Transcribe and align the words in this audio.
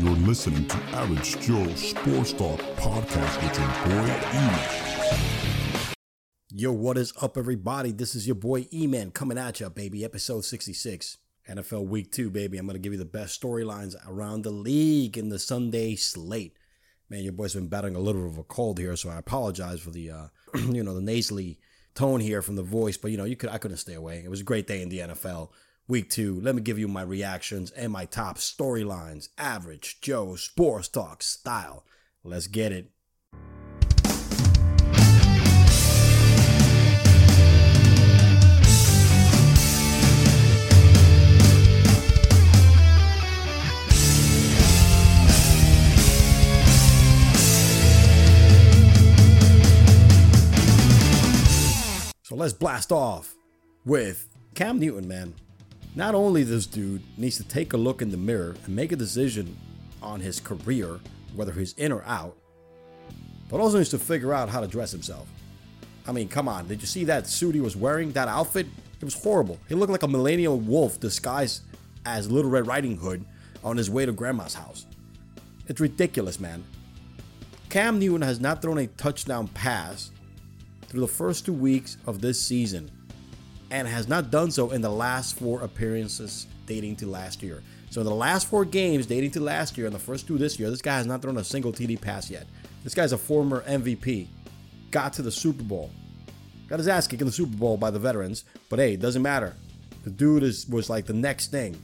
You're 0.00 0.12
listening 0.12 0.66
to 0.66 0.76
Average 0.94 1.40
Joe 1.40 1.66
Sports 1.74 2.32
Talk 2.32 2.58
podcast 2.78 3.42
with 3.42 3.58
your 3.58 3.68
boy 3.84 4.08
E-Man. 4.32 5.94
Yo, 6.48 6.72
what 6.72 6.96
is 6.96 7.12
up, 7.20 7.36
everybody? 7.36 7.92
This 7.92 8.14
is 8.14 8.26
your 8.26 8.36
boy 8.36 8.66
E-Man 8.72 9.10
coming 9.10 9.36
at 9.36 9.60
you, 9.60 9.68
baby. 9.68 10.02
Episode 10.02 10.46
66. 10.46 11.18
NFL 11.46 11.86
Week 11.88 12.10
2, 12.10 12.30
baby. 12.30 12.56
I'm 12.56 12.64
going 12.64 12.76
to 12.76 12.80
give 12.80 12.94
you 12.94 12.98
the 12.98 13.04
best 13.04 13.42
storylines 13.42 13.94
around 14.08 14.40
the 14.40 14.50
league 14.50 15.18
in 15.18 15.28
the 15.28 15.38
Sunday 15.38 15.96
slate. 15.96 16.56
Man, 17.10 17.22
your 17.22 17.34
boy's 17.34 17.52
been 17.52 17.68
battling 17.68 17.94
a 17.94 18.00
little 18.00 18.22
bit 18.22 18.30
of 18.30 18.38
a 18.38 18.44
cold 18.44 18.78
here, 18.78 18.96
so 18.96 19.10
I 19.10 19.18
apologize 19.18 19.80
for 19.80 19.90
the, 19.90 20.10
uh, 20.10 20.26
you 20.54 20.82
know, 20.82 20.94
the 20.94 21.02
nasally 21.02 21.58
tone 21.94 22.20
here 22.20 22.40
from 22.40 22.56
the 22.56 22.62
voice. 22.62 22.96
But, 22.96 23.10
you 23.10 23.18
know, 23.18 23.24
you 23.24 23.36
could 23.36 23.50
I 23.50 23.58
couldn't 23.58 23.76
stay 23.76 23.94
away. 23.94 24.22
It 24.24 24.30
was 24.30 24.40
a 24.40 24.44
great 24.44 24.66
day 24.66 24.80
in 24.80 24.88
the 24.88 25.00
NFL. 25.00 25.50
Week 25.90 26.08
two, 26.08 26.40
let 26.40 26.54
me 26.54 26.62
give 26.62 26.78
you 26.78 26.86
my 26.86 27.02
reactions 27.02 27.72
and 27.72 27.92
my 27.92 28.04
top 28.04 28.38
storylines. 28.38 29.28
Average 29.36 30.00
Joe 30.00 30.36
Sports 30.36 30.86
Talk 30.86 31.20
style. 31.20 31.82
Let's 32.22 32.46
get 32.46 32.70
it. 32.70 32.92
So 52.22 52.36
let's 52.36 52.52
blast 52.52 52.92
off 52.92 53.34
with 53.84 54.28
Cam 54.54 54.78
Newton, 54.78 55.08
man. 55.08 55.34
Not 55.94 56.14
only 56.14 56.44
this 56.44 56.66
dude 56.66 57.02
needs 57.18 57.36
to 57.38 57.44
take 57.44 57.72
a 57.72 57.76
look 57.76 58.00
in 58.00 58.10
the 58.10 58.16
mirror 58.16 58.54
and 58.64 58.76
make 58.76 58.92
a 58.92 58.96
decision 58.96 59.56
on 60.00 60.20
his 60.20 60.38
career, 60.38 61.00
whether 61.34 61.52
he's 61.52 61.72
in 61.74 61.90
or 61.90 62.04
out, 62.04 62.36
but 63.48 63.60
also 63.60 63.78
needs 63.78 63.90
to 63.90 63.98
figure 63.98 64.32
out 64.32 64.48
how 64.48 64.60
to 64.60 64.68
dress 64.68 64.92
himself. 64.92 65.28
I 66.06 66.12
mean, 66.12 66.28
come 66.28 66.48
on, 66.48 66.68
did 66.68 66.80
you 66.80 66.86
see 66.86 67.04
that 67.04 67.26
suit 67.26 67.54
he 67.54 67.60
was 67.60 67.76
wearing? 67.76 68.12
That 68.12 68.28
outfit? 68.28 68.66
It 69.00 69.04
was 69.04 69.20
horrible. 69.20 69.58
He 69.68 69.74
looked 69.74 69.90
like 69.90 70.04
a 70.04 70.08
millennial 70.08 70.58
wolf 70.58 71.00
disguised 71.00 71.62
as 72.06 72.30
Little 72.30 72.50
Red 72.50 72.66
Riding 72.66 72.96
Hood 72.96 73.24
on 73.64 73.76
his 73.76 73.90
way 73.90 74.06
to 74.06 74.12
grandma's 74.12 74.54
house. 74.54 74.86
It's 75.66 75.80
ridiculous, 75.80 76.38
man. 76.38 76.64
Cam 77.68 77.98
Newton 77.98 78.22
has 78.22 78.40
not 78.40 78.62
thrown 78.62 78.78
a 78.78 78.86
touchdown 78.86 79.48
pass 79.48 80.10
through 80.86 81.00
the 81.00 81.08
first 81.08 81.46
two 81.46 81.52
weeks 81.52 81.96
of 82.06 82.20
this 82.20 82.40
season 82.40 82.90
and 83.70 83.86
has 83.86 84.08
not 84.08 84.30
done 84.30 84.50
so 84.50 84.70
in 84.70 84.80
the 84.80 84.90
last 84.90 85.38
four 85.38 85.62
appearances 85.62 86.46
dating 86.66 86.96
to 86.96 87.06
last 87.06 87.42
year. 87.42 87.62
So 87.90 88.00
in 88.00 88.06
the 88.06 88.14
last 88.14 88.48
four 88.48 88.64
games 88.64 89.06
dating 89.06 89.32
to 89.32 89.40
last 89.40 89.76
year 89.76 89.86
and 89.86 89.94
the 89.94 90.00
first 90.00 90.26
two 90.26 90.38
this 90.38 90.58
year, 90.58 90.70
this 90.70 90.82
guy 90.82 90.96
has 90.96 91.06
not 91.06 91.22
thrown 91.22 91.38
a 91.38 91.44
single 91.44 91.72
TD 91.72 92.00
pass 92.00 92.30
yet. 92.30 92.46
This 92.84 92.94
guy's 92.94 93.12
a 93.12 93.18
former 93.18 93.62
MVP. 93.62 94.28
Got 94.90 95.12
to 95.14 95.22
the 95.22 95.30
Super 95.30 95.62
Bowl. 95.62 95.90
Got 96.68 96.78
his 96.78 96.88
ass 96.88 97.06
kicked 97.06 97.22
in 97.22 97.26
the 97.26 97.32
Super 97.32 97.56
Bowl 97.56 97.76
by 97.76 97.90
the 97.90 97.98
veterans, 97.98 98.44
but 98.68 98.78
hey, 98.78 98.94
it 98.94 99.00
doesn't 99.00 99.22
matter. 99.22 99.54
The 100.04 100.10
dude 100.10 100.44
is 100.44 100.66
was 100.68 100.88
like 100.88 101.06
the 101.06 101.12
next 101.12 101.50
thing. 101.50 101.80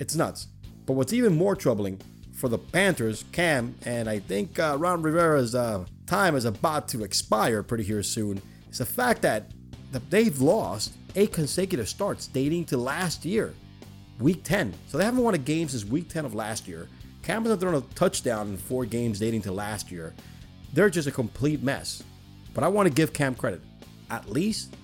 It's 0.00 0.16
nuts. 0.16 0.48
But 0.86 0.94
what's 0.94 1.12
even 1.12 1.36
more 1.36 1.54
troubling 1.54 2.00
for 2.32 2.48
the 2.48 2.58
Panthers, 2.58 3.24
Cam, 3.32 3.74
and 3.86 4.08
I 4.08 4.18
think 4.18 4.58
uh, 4.58 4.76
Ron 4.78 5.02
Rivera's 5.02 5.54
uh, 5.54 5.84
time 6.06 6.36
is 6.36 6.44
about 6.44 6.88
to 6.88 7.04
expire 7.04 7.62
pretty 7.62 7.84
here 7.84 8.02
soon, 8.02 8.42
is 8.70 8.78
the 8.78 8.86
fact 8.86 9.22
that 9.22 9.50
they've 10.10 10.40
lost 10.40 10.94
eight 11.16 11.32
consecutive 11.32 11.88
starts 11.88 12.26
dating 12.26 12.64
to 12.66 12.76
last 12.76 13.24
year, 13.24 13.54
week 14.18 14.42
10. 14.44 14.74
So 14.88 14.98
they 14.98 15.04
haven't 15.04 15.22
won 15.22 15.34
a 15.34 15.38
game 15.38 15.68
since 15.68 15.84
week 15.84 16.08
10 16.08 16.24
of 16.24 16.34
last 16.34 16.68
year. 16.68 16.88
Cam 17.22 17.42
hasn't 17.42 17.60
thrown 17.60 17.74
a 17.74 17.80
touchdown 17.94 18.48
in 18.48 18.56
four 18.56 18.84
games 18.84 19.18
dating 19.18 19.42
to 19.42 19.52
last 19.52 19.90
year. 19.90 20.12
They're 20.72 20.90
just 20.90 21.08
a 21.08 21.12
complete 21.12 21.62
mess. 21.62 22.02
But 22.52 22.64
I 22.64 22.68
want 22.68 22.86
to 22.88 22.94
give 22.94 23.12
Cam 23.12 23.34
credit. 23.34 23.60
At 24.10 24.30
least 24.30 24.76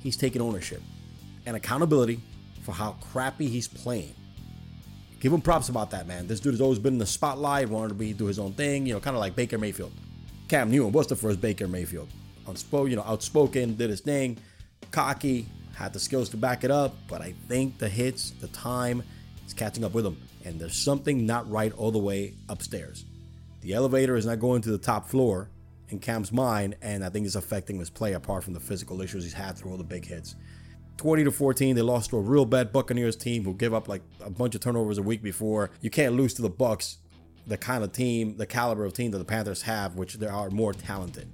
he's 0.00 0.16
taking 0.16 0.42
ownership 0.42 0.82
and 1.46 1.56
accountability 1.56 2.20
for 2.62 2.72
how 2.72 2.92
crappy 3.00 3.48
he's 3.48 3.66
playing. 3.66 4.14
Give 5.20 5.32
him 5.32 5.40
props 5.40 5.68
about 5.68 5.90
that, 5.90 6.06
man. 6.06 6.26
This 6.26 6.38
dude 6.38 6.52
has 6.52 6.60
always 6.60 6.78
been 6.78 6.94
in 6.94 6.98
the 6.98 7.06
spotlight, 7.06 7.68
wanted 7.68 7.88
to 7.88 7.94
be 7.94 8.12
do 8.12 8.26
his 8.26 8.38
own 8.38 8.52
thing, 8.52 8.86
you 8.86 8.94
know, 8.94 9.00
kind 9.00 9.16
of 9.16 9.20
like 9.20 9.34
Baker 9.34 9.58
Mayfield. 9.58 9.92
Cam 10.48 10.70
Newton 10.70 10.92
was 10.92 11.06
the 11.06 11.16
first 11.16 11.40
Baker 11.40 11.66
Mayfield. 11.66 12.08
Unspoken, 12.46 12.90
you 12.90 12.96
know, 12.96 13.02
outspoken, 13.02 13.74
did 13.74 13.90
his 13.90 14.00
thing, 14.00 14.38
cocky, 14.90 15.46
had 15.78 15.92
the 15.92 16.00
skills 16.00 16.28
to 16.30 16.36
back 16.36 16.64
it 16.64 16.72
up, 16.72 16.96
but 17.06 17.22
I 17.22 17.34
think 17.46 17.78
the 17.78 17.88
hits, 17.88 18.30
the 18.30 18.48
time, 18.48 19.04
is 19.46 19.54
catching 19.54 19.84
up 19.84 19.94
with 19.94 20.04
him. 20.04 20.20
And 20.44 20.60
there's 20.60 20.76
something 20.76 21.24
not 21.24 21.48
right 21.48 21.72
all 21.72 21.92
the 21.92 22.00
way 22.00 22.34
upstairs. 22.48 23.04
The 23.60 23.74
elevator 23.74 24.16
is 24.16 24.26
not 24.26 24.40
going 24.40 24.60
to 24.62 24.72
the 24.72 24.78
top 24.78 25.08
floor 25.08 25.50
in 25.88 26.00
Cam's 26.00 26.32
mind, 26.32 26.74
and 26.82 27.04
I 27.04 27.10
think 27.10 27.26
it's 27.26 27.36
affecting 27.36 27.78
his 27.78 27.90
play 27.90 28.14
apart 28.14 28.42
from 28.42 28.54
the 28.54 28.60
physical 28.60 29.00
issues 29.00 29.22
he's 29.22 29.32
had 29.32 29.56
through 29.56 29.70
all 29.70 29.76
the 29.76 29.84
big 29.84 30.04
hits. 30.04 30.34
20 30.96 31.22
to 31.22 31.30
14, 31.30 31.76
they 31.76 31.82
lost 31.82 32.10
to 32.10 32.16
a 32.16 32.20
real 32.20 32.44
bad 32.44 32.72
Buccaneers 32.72 33.14
team 33.14 33.44
who 33.44 33.54
give 33.54 33.72
up 33.72 33.86
like 33.86 34.02
a 34.20 34.30
bunch 34.30 34.56
of 34.56 34.60
turnovers 34.60 34.98
a 34.98 35.02
week 35.02 35.22
before. 35.22 35.70
You 35.80 35.90
can't 35.90 36.16
lose 36.16 36.34
to 36.34 36.42
the 36.42 36.50
Bucks, 36.50 36.98
the 37.46 37.56
kind 37.56 37.84
of 37.84 37.92
team, 37.92 38.36
the 38.36 38.46
caliber 38.46 38.84
of 38.84 38.94
team 38.94 39.12
that 39.12 39.18
the 39.18 39.24
Panthers 39.24 39.62
have, 39.62 39.94
which 39.94 40.14
they 40.14 40.26
are 40.26 40.50
more 40.50 40.72
talented 40.72 41.28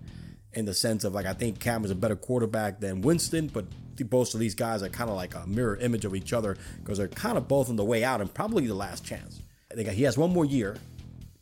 in 0.52 0.66
the 0.66 0.74
sense 0.74 1.02
of 1.02 1.14
like 1.14 1.24
I 1.24 1.32
think 1.32 1.60
Cam 1.60 1.82
is 1.84 1.90
a 1.90 1.94
better 1.94 2.14
quarterback 2.14 2.80
than 2.80 3.00
Winston, 3.00 3.48
but 3.48 3.64
both 4.02 4.34
of 4.34 4.40
these 4.40 4.54
guys 4.54 4.82
are 4.82 4.88
kind 4.88 5.10
of 5.10 5.16
like 5.16 5.34
a 5.34 5.46
mirror 5.46 5.76
image 5.76 6.04
of 6.04 6.14
each 6.14 6.32
other 6.32 6.56
because 6.82 6.98
they're 6.98 7.08
kind 7.08 7.38
of 7.38 7.48
both 7.48 7.68
on 7.68 7.76
the 7.76 7.84
way 7.84 8.04
out 8.04 8.20
and 8.20 8.32
probably 8.32 8.66
the 8.66 8.74
last 8.74 9.04
chance. 9.04 9.40
I 9.70 9.74
think 9.74 9.88
he 9.88 10.02
has 10.04 10.18
one 10.18 10.32
more 10.32 10.44
year. 10.44 10.76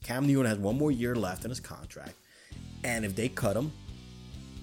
Cam 0.02 0.26
Newton 0.26 0.46
has 0.46 0.58
one 0.58 0.76
more 0.76 0.90
year 0.90 1.14
left 1.14 1.44
in 1.44 1.50
his 1.50 1.60
contract, 1.60 2.14
and 2.82 3.04
if 3.04 3.14
they 3.14 3.28
cut 3.28 3.56
him 3.56 3.72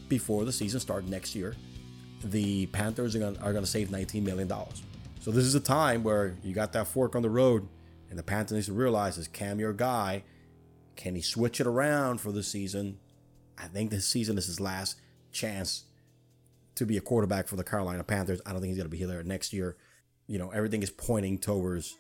before 0.10 0.44
the 0.44 0.52
season 0.52 0.80
starts 0.80 1.08
next 1.08 1.34
year, 1.36 1.56
the 2.24 2.66
Panthers 2.68 3.16
are 3.16 3.34
are 3.42 3.54
gonna 3.54 3.66
save 3.66 3.92
19 3.92 4.24
million 4.24 4.48
dollars. 4.48 4.82
So 5.22 5.32
this 5.32 5.46
is 5.46 5.56
a 5.56 5.60
time 5.60 6.04
where 6.04 6.36
you 6.44 6.54
got 6.54 6.74
that 6.74 6.88
fork 6.88 7.16
on 7.16 7.22
the 7.22 7.30
road, 7.30 7.68
and 8.10 8.18
the 8.18 8.24
Panthers 8.24 8.56
needs 8.56 8.66
to 8.68 8.74
realize 8.74 9.18
is 9.18 9.28
Cam 9.28 9.60
your 9.60 9.74
guy? 9.74 10.24
Can 10.96 11.16
he 11.16 11.22
switch 11.22 11.62
it 11.62 11.68
around 11.68 12.20
for 12.20 12.32
the 12.32 12.44
season? 12.44 13.00
I 13.58 13.68
think 13.68 13.92
this 13.92 14.06
season 14.06 14.38
is 14.38 14.48
his 14.48 14.60
last 14.60 15.00
chance 15.32 15.84
to 16.80 16.86
be 16.86 16.98
a 16.98 17.02
quarterback 17.02 17.48
for 17.48 17.56
the 17.56 17.64
Carolina 17.64 18.04
Panthers. 18.04 18.42
I 18.46 18.52
don't 18.52 18.62
think 18.62 18.70
he's 18.70 18.78
going 18.78 18.90
to 18.90 18.92
be 18.92 18.98
here 18.98 19.24
next 19.24 19.54
year. 19.54 19.78
You 20.28 20.40
know, 20.40 20.50
everything 20.50 20.82
is 20.84 20.90
pointing 20.90 21.38
towards 21.38 21.98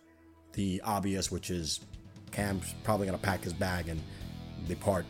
the 0.53 0.81
obvious, 0.83 1.31
which 1.31 1.49
is 1.49 1.81
Cam's 2.31 2.73
probably 2.83 3.07
going 3.07 3.17
to 3.17 3.23
pack 3.23 3.43
his 3.43 3.53
bag 3.53 3.87
and 3.87 4.01
depart 4.67 5.05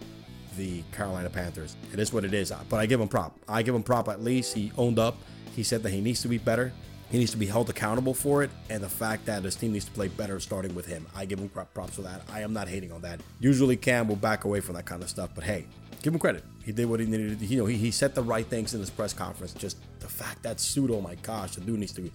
the 0.58 0.84
Carolina 0.92 1.30
Panthers. 1.30 1.76
It 1.94 2.00
is 2.00 2.12
what 2.12 2.26
it 2.26 2.34
is. 2.34 2.52
But 2.70 2.78
I 2.78 2.86
give 2.86 3.00
him 3.00 3.08
prop. 3.08 3.38
I 3.48 3.62
give 3.62 3.74
him 3.74 3.84
prop 3.84 4.10
at 4.10 4.22
least. 4.24 4.54
He 4.54 4.72
owned 4.78 5.00
up. 5.00 5.18
He 5.56 5.64
said 5.64 5.84
that 5.84 5.92
he 5.92 6.02
needs 6.02 6.22
to 6.22 6.28
be 6.28 6.38
better. 6.38 6.74
He 7.12 7.18
needs 7.18 7.32
to 7.32 7.38
be 7.38 7.48
held 7.48 7.70
accountable 7.72 8.14
for 8.14 8.44
it, 8.44 8.52
and 8.70 8.84
the 8.84 8.90
fact 8.90 9.26
that 9.26 9.44
his 9.44 9.56
team 9.56 9.74
needs 9.74 9.86
to 9.86 9.92
play 9.92 10.10
better 10.10 10.40
starting 10.40 10.76
with 10.76 10.86
him. 10.86 11.08
I 11.16 11.26
give 11.26 11.40
him 11.40 11.50
props 11.50 11.96
for 11.96 12.04
that. 12.04 12.22
I 12.32 12.42
am 12.42 12.54
not 12.54 12.68
hating 12.68 12.92
on 12.92 13.02
that. 13.02 13.20
Usually, 13.40 13.76
Cam 13.76 14.08
will 14.08 14.16
back 14.16 14.44
away 14.44 14.60
from 14.60 14.76
that 14.76 14.86
kind 14.86 15.02
of 15.02 15.10
stuff, 15.10 15.32
but 15.34 15.44
hey, 15.44 15.66
give 16.04 16.14
him 16.14 16.20
credit. 16.20 16.44
He 16.64 16.72
did 16.72 16.86
what 16.86 17.00
he 17.00 17.06
needed. 17.06 17.40
To, 17.40 17.46
you 17.46 17.58
know, 17.58 17.66
he, 17.66 17.78
he 17.78 17.92
said 17.92 18.14
the 18.16 18.24
right 18.24 18.46
things 18.46 18.74
in 18.74 18.80
his 18.80 18.90
press 18.90 19.14
conference. 19.14 19.54
Just 19.54 19.78
the 20.00 20.08
fact 20.08 20.44
that 20.44 20.60
suit, 20.60 20.92
oh 20.92 21.02
my 21.02 21.16
gosh, 21.16 21.56
the 21.56 21.62
dude 21.62 21.80
needs 21.80 21.94
to 21.94 22.12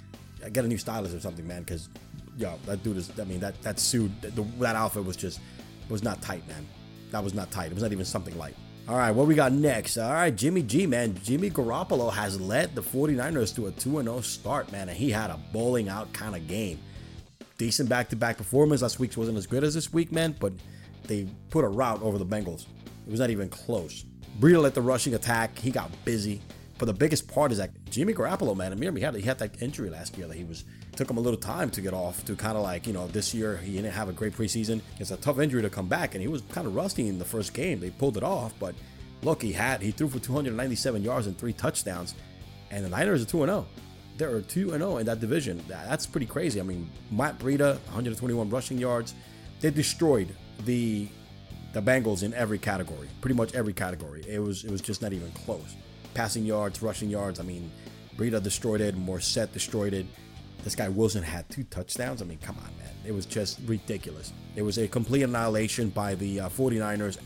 get 0.52 0.64
a 0.64 0.68
new 0.68 0.78
stylist 0.78 1.14
or 1.14 1.20
something, 1.20 1.46
man. 1.46 1.62
Because 1.62 1.88
yo, 2.36 2.58
that 2.66 2.82
dude 2.82 2.96
is. 2.96 3.10
I 3.18 3.24
mean, 3.24 3.40
that 3.40 3.60
that 3.62 3.78
suit, 3.78 4.10
that, 4.22 4.34
that 4.60 4.76
outfit 4.76 5.04
was 5.04 5.16
just 5.16 5.40
was 5.88 6.02
not 6.02 6.22
tight, 6.22 6.46
man. 6.48 6.66
That 7.10 7.22
was 7.22 7.34
not 7.34 7.50
tight. 7.50 7.66
It 7.66 7.74
was 7.74 7.82
not 7.82 7.92
even 7.92 8.04
something 8.04 8.36
light. 8.38 8.56
All 8.86 8.96
right, 8.96 9.12
what 9.12 9.26
we 9.26 9.34
got 9.34 9.52
next? 9.52 9.96
All 9.96 10.12
right, 10.12 10.34
Jimmy 10.34 10.62
G, 10.62 10.86
man. 10.86 11.18
Jimmy 11.22 11.48
Garoppolo 11.48 12.12
has 12.12 12.38
led 12.38 12.74
the 12.74 12.82
49ers 12.82 13.54
to 13.56 13.68
a 13.68 13.70
2 13.70 14.02
0 14.02 14.20
start, 14.20 14.70
man, 14.72 14.90
and 14.90 14.98
he 14.98 15.10
had 15.10 15.30
a 15.30 15.40
bowling 15.54 15.88
out 15.88 16.12
kind 16.12 16.36
of 16.36 16.46
game. 16.46 16.78
Decent 17.56 17.88
back 17.88 18.10
to 18.10 18.16
back 18.16 18.36
performance. 18.36 18.82
Last 18.82 18.98
week's 18.98 19.16
wasn't 19.16 19.38
as 19.38 19.46
good 19.46 19.64
as 19.64 19.72
this 19.72 19.90
week, 19.90 20.12
man, 20.12 20.36
but 20.38 20.52
they 21.04 21.26
put 21.48 21.64
a 21.64 21.68
route 21.68 22.02
over 22.02 22.18
the 22.18 22.26
Bengals. 22.26 22.66
It 23.06 23.10
was 23.10 23.20
not 23.20 23.30
even 23.30 23.48
close. 23.48 24.04
Breida 24.40 24.60
led 24.62 24.74
the 24.74 24.82
rushing 24.82 25.14
attack. 25.14 25.58
He 25.58 25.70
got 25.70 25.90
busy. 26.04 26.40
But 26.78 26.86
the 26.86 26.92
biggest 26.92 27.28
part 27.28 27.52
is 27.52 27.58
that 27.58 27.70
Jimmy 27.88 28.14
Garoppolo, 28.14 28.56
man, 28.56 28.72
remember 28.72 28.98
he 28.98 29.04
had, 29.04 29.14
he 29.14 29.22
had 29.22 29.38
that 29.38 29.62
injury 29.62 29.90
last 29.90 30.18
year 30.18 30.26
that 30.26 30.36
he 30.36 30.44
was 30.44 30.64
took 30.96 31.10
him 31.10 31.16
a 31.16 31.20
little 31.20 31.38
time 31.38 31.70
to 31.70 31.80
get 31.80 31.92
off 31.92 32.24
to 32.24 32.36
kind 32.36 32.56
of 32.56 32.62
like 32.62 32.86
you 32.86 32.92
know 32.92 33.08
this 33.08 33.34
year 33.34 33.56
he 33.56 33.72
didn't 33.72 33.92
have 33.92 34.08
a 34.08 34.12
great 34.12 34.32
preseason. 34.32 34.80
It's 34.98 35.10
a 35.10 35.16
tough 35.16 35.38
injury 35.38 35.62
to 35.62 35.70
come 35.70 35.86
back, 35.86 36.14
and 36.14 36.22
he 36.22 36.28
was 36.28 36.42
kind 36.50 36.66
of 36.66 36.74
rusty 36.74 37.08
in 37.08 37.18
the 37.18 37.24
first 37.24 37.54
game. 37.54 37.80
They 37.80 37.90
pulled 37.90 38.16
it 38.16 38.22
off, 38.22 38.52
but 38.58 38.74
look, 39.22 39.42
he 39.42 39.52
had 39.52 39.82
he 39.82 39.92
threw 39.92 40.08
for 40.08 40.18
297 40.18 41.02
yards 41.02 41.26
and 41.26 41.38
three 41.38 41.52
touchdowns, 41.52 42.14
and 42.70 42.84
the 42.84 42.88
Niners 42.88 43.22
are 43.22 43.26
two 43.26 43.42
and 43.42 43.50
oh. 43.50 43.54
zero. 43.54 43.66
There 44.16 44.36
are 44.36 44.40
two 44.40 44.72
and 44.72 44.80
zero 44.80 44.98
in 44.98 45.06
that 45.06 45.20
division. 45.20 45.62
That's 45.68 46.06
pretty 46.06 46.26
crazy. 46.26 46.60
I 46.60 46.64
mean, 46.64 46.90
Matt 47.10 47.38
Breida 47.38 47.78
121 47.86 48.50
rushing 48.50 48.78
yards. 48.78 49.14
They 49.60 49.70
destroyed 49.70 50.28
the 50.64 51.08
the 51.74 51.82
Bengals 51.82 52.22
in 52.22 52.32
every 52.34 52.58
category, 52.58 53.08
pretty 53.20 53.34
much 53.34 53.54
every 53.54 53.72
category. 53.72 54.24
It 54.26 54.38
was 54.38 54.64
it 54.64 54.70
was 54.70 54.80
just 54.80 55.02
not 55.02 55.12
even 55.12 55.30
close. 55.32 55.74
Passing 56.14 56.44
yards, 56.46 56.80
rushing 56.80 57.10
yards. 57.10 57.40
I 57.40 57.42
mean, 57.42 57.70
Breida 58.16 58.42
destroyed 58.42 58.80
it. 58.80 58.96
Mostert 58.96 59.52
destroyed 59.52 59.92
it. 59.92 60.06
This 60.62 60.76
guy 60.76 60.88
Wilson 60.88 61.22
had 61.22 61.48
two 61.50 61.64
touchdowns. 61.64 62.22
I 62.22 62.24
mean, 62.24 62.38
come 62.38 62.56
on, 62.56 62.70
man. 62.78 62.94
It 63.04 63.12
was 63.12 63.26
just 63.26 63.58
ridiculous. 63.66 64.32
It 64.54 64.62
was 64.62 64.78
a 64.78 64.88
complete 64.88 65.22
annihilation 65.22 65.90
by 65.90 66.14
the 66.14 66.40
uh, 66.40 66.48
49ers. 66.48 67.18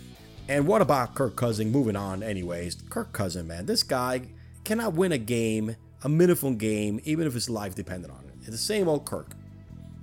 And 0.48 0.66
what 0.66 0.80
about 0.80 1.14
Kirk 1.14 1.36
Cousin? 1.36 1.70
Moving 1.70 1.94
on, 1.94 2.22
anyways. 2.22 2.82
Kirk 2.88 3.12
Cousin, 3.12 3.46
man. 3.46 3.66
This 3.66 3.82
guy 3.82 4.22
cannot 4.64 4.94
win 4.94 5.12
a 5.12 5.18
game, 5.18 5.76
a 6.02 6.08
meaningful 6.08 6.54
game, 6.54 7.00
even 7.04 7.26
if 7.26 7.34
his 7.34 7.50
life 7.50 7.74
depended 7.74 8.10
on 8.10 8.24
it. 8.24 8.34
It's 8.40 8.50
the 8.50 8.56
same 8.56 8.88
old 8.88 9.04
Kirk. 9.04 9.28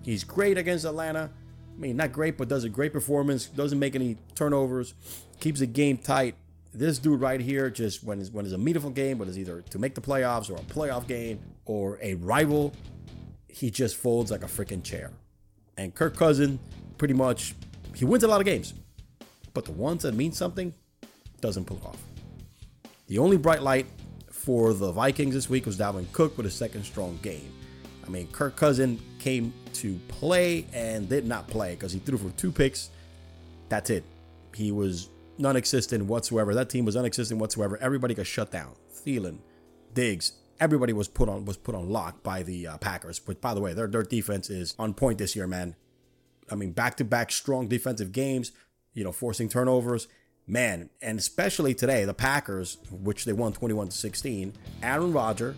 He's 0.04 0.24
great 0.24 0.58
against 0.58 0.86
Atlanta. 0.86 1.32
I 1.76 1.80
mean, 1.80 1.98
not 1.98 2.14
great, 2.14 2.38
but 2.38 2.48
does 2.48 2.64
a 2.64 2.70
great 2.70 2.94
performance. 2.94 3.48
Doesn't 3.48 3.80
make 3.80 3.96
any 3.96 4.18
turnovers. 4.34 4.94
Keeps 5.40 5.60
the 5.60 5.66
game 5.66 5.98
tight. 5.98 6.36
This 6.74 7.00
dude 7.00 7.20
right 7.20 7.40
here, 7.40 7.70
just 7.70 8.04
when 8.04 8.20
it's, 8.20 8.32
when 8.32 8.46
it's 8.46 8.54
a 8.54 8.58
meaningful 8.58 8.92
game, 8.92 9.18
but 9.18 9.28
it's 9.28 9.38
either 9.38 9.62
to 9.70 9.80
make 9.80 9.96
the 9.96 10.02
playoffs 10.02 10.50
or 10.50 10.56
a 10.56 10.60
playoff 10.62 11.08
game 11.08 11.40
or 11.66 12.00
a 12.02 12.16
rival, 12.16 12.74
he 13.48 13.70
just 13.72 13.96
folds 13.96 14.32
like 14.32 14.44
a 14.44 14.48
freaking 14.48 14.84
chair. 14.84 15.12
And 15.78 15.94
Kirk 15.94 16.18
Cousin, 16.18 16.60
pretty 16.98 17.14
much, 17.14 17.56
he 17.96 18.06
wins 18.06 18.24
a 18.24 18.28
lot 18.28 18.42
of 18.42 18.46
games, 18.46 18.74
but 19.54 19.66
the 19.66 19.72
ones 19.72 20.04
that 20.04 20.14
mean 20.14 20.32
something, 20.32 20.74
doesn't 21.42 21.66
pull 21.66 21.82
off. 21.86 22.02
The 23.08 23.20
only 23.20 23.38
bright 23.38 23.62
light 23.62 23.86
for 24.30 24.74
the 24.74 24.92
Vikings 24.92 25.34
this 25.34 25.50
week 25.50 25.66
was 25.66 25.78
Dalvin 25.78 26.12
Cook 26.12 26.38
with 26.38 26.46
a 26.46 26.52
second 26.52 26.84
strong 26.84 27.20
game. 27.22 27.55
I 28.06 28.10
mean, 28.10 28.28
Kirk 28.28 28.56
Cousin 28.56 29.00
came 29.20 29.54
to 29.74 30.00
play 30.08 30.66
and 30.74 31.10
did 31.10 31.26
not 31.26 31.48
play 31.48 31.76
because 31.76 31.92
he 31.92 32.00
threw 32.00 32.18
for 32.18 32.30
two 32.32 32.52
picks. 32.52 32.90
That's 33.70 33.90
it. 33.90 34.04
He 34.54 34.72
was 34.72 35.10
non-existent 35.38 36.06
whatsoever. 36.06 36.54
That 36.54 36.70
team 36.70 36.86
was 36.86 36.96
non-existent 36.96 37.40
whatsoever. 37.40 37.78
Everybody 37.82 38.14
got 38.14 38.28
shut 38.28 38.52
down. 38.52 38.74
Thielen, 38.94 39.40
Diggs, 39.94 40.34
everybody 40.60 40.94
was 40.94 41.08
put 41.08 41.30
on 41.30 41.46
was 41.46 41.58
put 41.58 41.76
on 41.76 41.90
lock 41.90 42.24
by 42.24 42.44
the 42.44 42.68
uh, 42.68 42.78
Packers. 42.78 43.20
But 43.20 43.42
by 43.42 43.54
the 43.54 43.62
way, 43.62 43.74
their 43.74 43.88
their 43.88 44.04
defense 44.04 44.50
is 44.50 44.76
on 44.78 44.94
point 44.94 45.18
this 45.18 45.36
year, 45.36 45.48
man. 45.48 45.76
I 46.52 46.56
mean, 46.56 46.72
back-to-back 46.72 47.32
strong 47.32 47.68
defensive 47.68 48.12
games. 48.12 48.52
You 48.94 49.04
know, 49.04 49.12
forcing 49.12 49.50
turnovers. 49.50 50.08
Man, 50.48 50.92
and 51.02 51.18
especially 51.18 51.74
today, 51.74 52.06
the 52.06 52.14
Packers, 52.14 52.78
which 52.92 53.26
they 53.26 53.34
won 53.34 53.52
21 53.52 53.88
to 53.88 53.98
16. 53.98 54.54
Aaron 54.84 55.12
Rodgers 55.12 55.58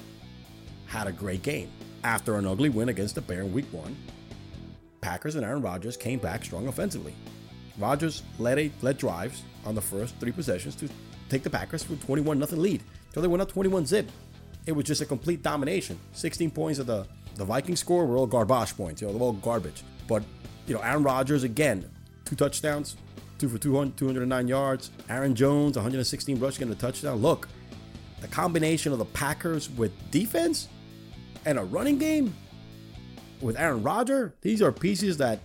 had 0.86 1.08
a 1.08 1.12
great 1.12 1.44
game 1.44 1.70
after 2.04 2.36
an 2.36 2.46
ugly 2.46 2.70
win 2.70 2.90
against 2.90 3.16
the 3.16 3.22
Bears 3.22 3.46
in 3.46 3.54
Week 3.54 3.72
One. 3.72 3.96
Packers 5.02 5.36
and 5.36 5.46
Aaron 5.46 5.62
Rodgers 5.62 5.96
came 5.96 6.20
back 6.20 6.44
strong 6.44 6.68
offensively. 6.68 7.14
Rodgers 7.78 8.24
led 8.40 8.60
a 8.60 8.72
led 8.82 8.98
drives 8.98 9.44
on 9.66 9.76
the 9.76 9.82
first 9.82 10.16
three 10.20 10.32
possessions 10.32 10.76
to 10.76 10.90
take 11.30 11.44
the 11.44 11.50
Packers 11.50 11.84
to 11.84 11.94
a 11.94 11.98
21 11.98 12.44
0 12.46 12.62
lead. 12.62 12.84
So 13.14 13.22
they 13.22 13.28
went 13.28 13.42
up 13.42 13.52
21 13.52 13.86
zip. 13.86 14.10
It 14.66 14.72
was 14.72 14.86
just 14.86 15.02
a 15.02 15.06
complete 15.06 15.44
domination. 15.44 16.00
16 16.14 16.52
points 16.52 16.80
of 16.80 16.88
the 16.88 17.08
the 17.36 17.46
Viking 17.46 17.76
score 17.76 18.06
were 18.06 18.18
all 18.18 18.26
garbage 18.26 18.76
points. 18.76 19.02
You 19.02 19.08
know, 19.08 19.14
they're 19.14 19.22
all 19.22 19.34
garbage. 19.34 19.84
But 20.08 20.24
you 20.66 20.74
know, 20.74 20.82
Aaron 20.82 21.04
Rodgers 21.04 21.44
again, 21.44 21.90
two 22.26 22.36
touchdowns, 22.36 22.98
two 23.38 23.48
for 23.48 23.58
200, 23.58 23.96
209 23.96 24.48
yards. 24.48 24.92
Aaron 25.10 25.36
Jones, 25.36 25.76
116 25.76 26.40
rushing 26.40 26.60
getting 26.60 26.74
a 26.74 26.76
touchdown. 26.76 27.18
Look, 27.18 27.48
the 28.22 28.28
combination 28.28 28.92
of 28.92 28.98
the 28.98 29.06
Packers 29.06 29.70
with 29.70 29.92
defense 30.12 30.68
and 31.48 31.58
a 31.58 31.64
running 31.64 31.98
game 31.98 32.36
with 33.40 33.58
Aaron 33.58 33.82
Rodgers, 33.82 34.34
these 34.42 34.62
are 34.62 34.70
pieces 34.70 35.16
that 35.18 35.40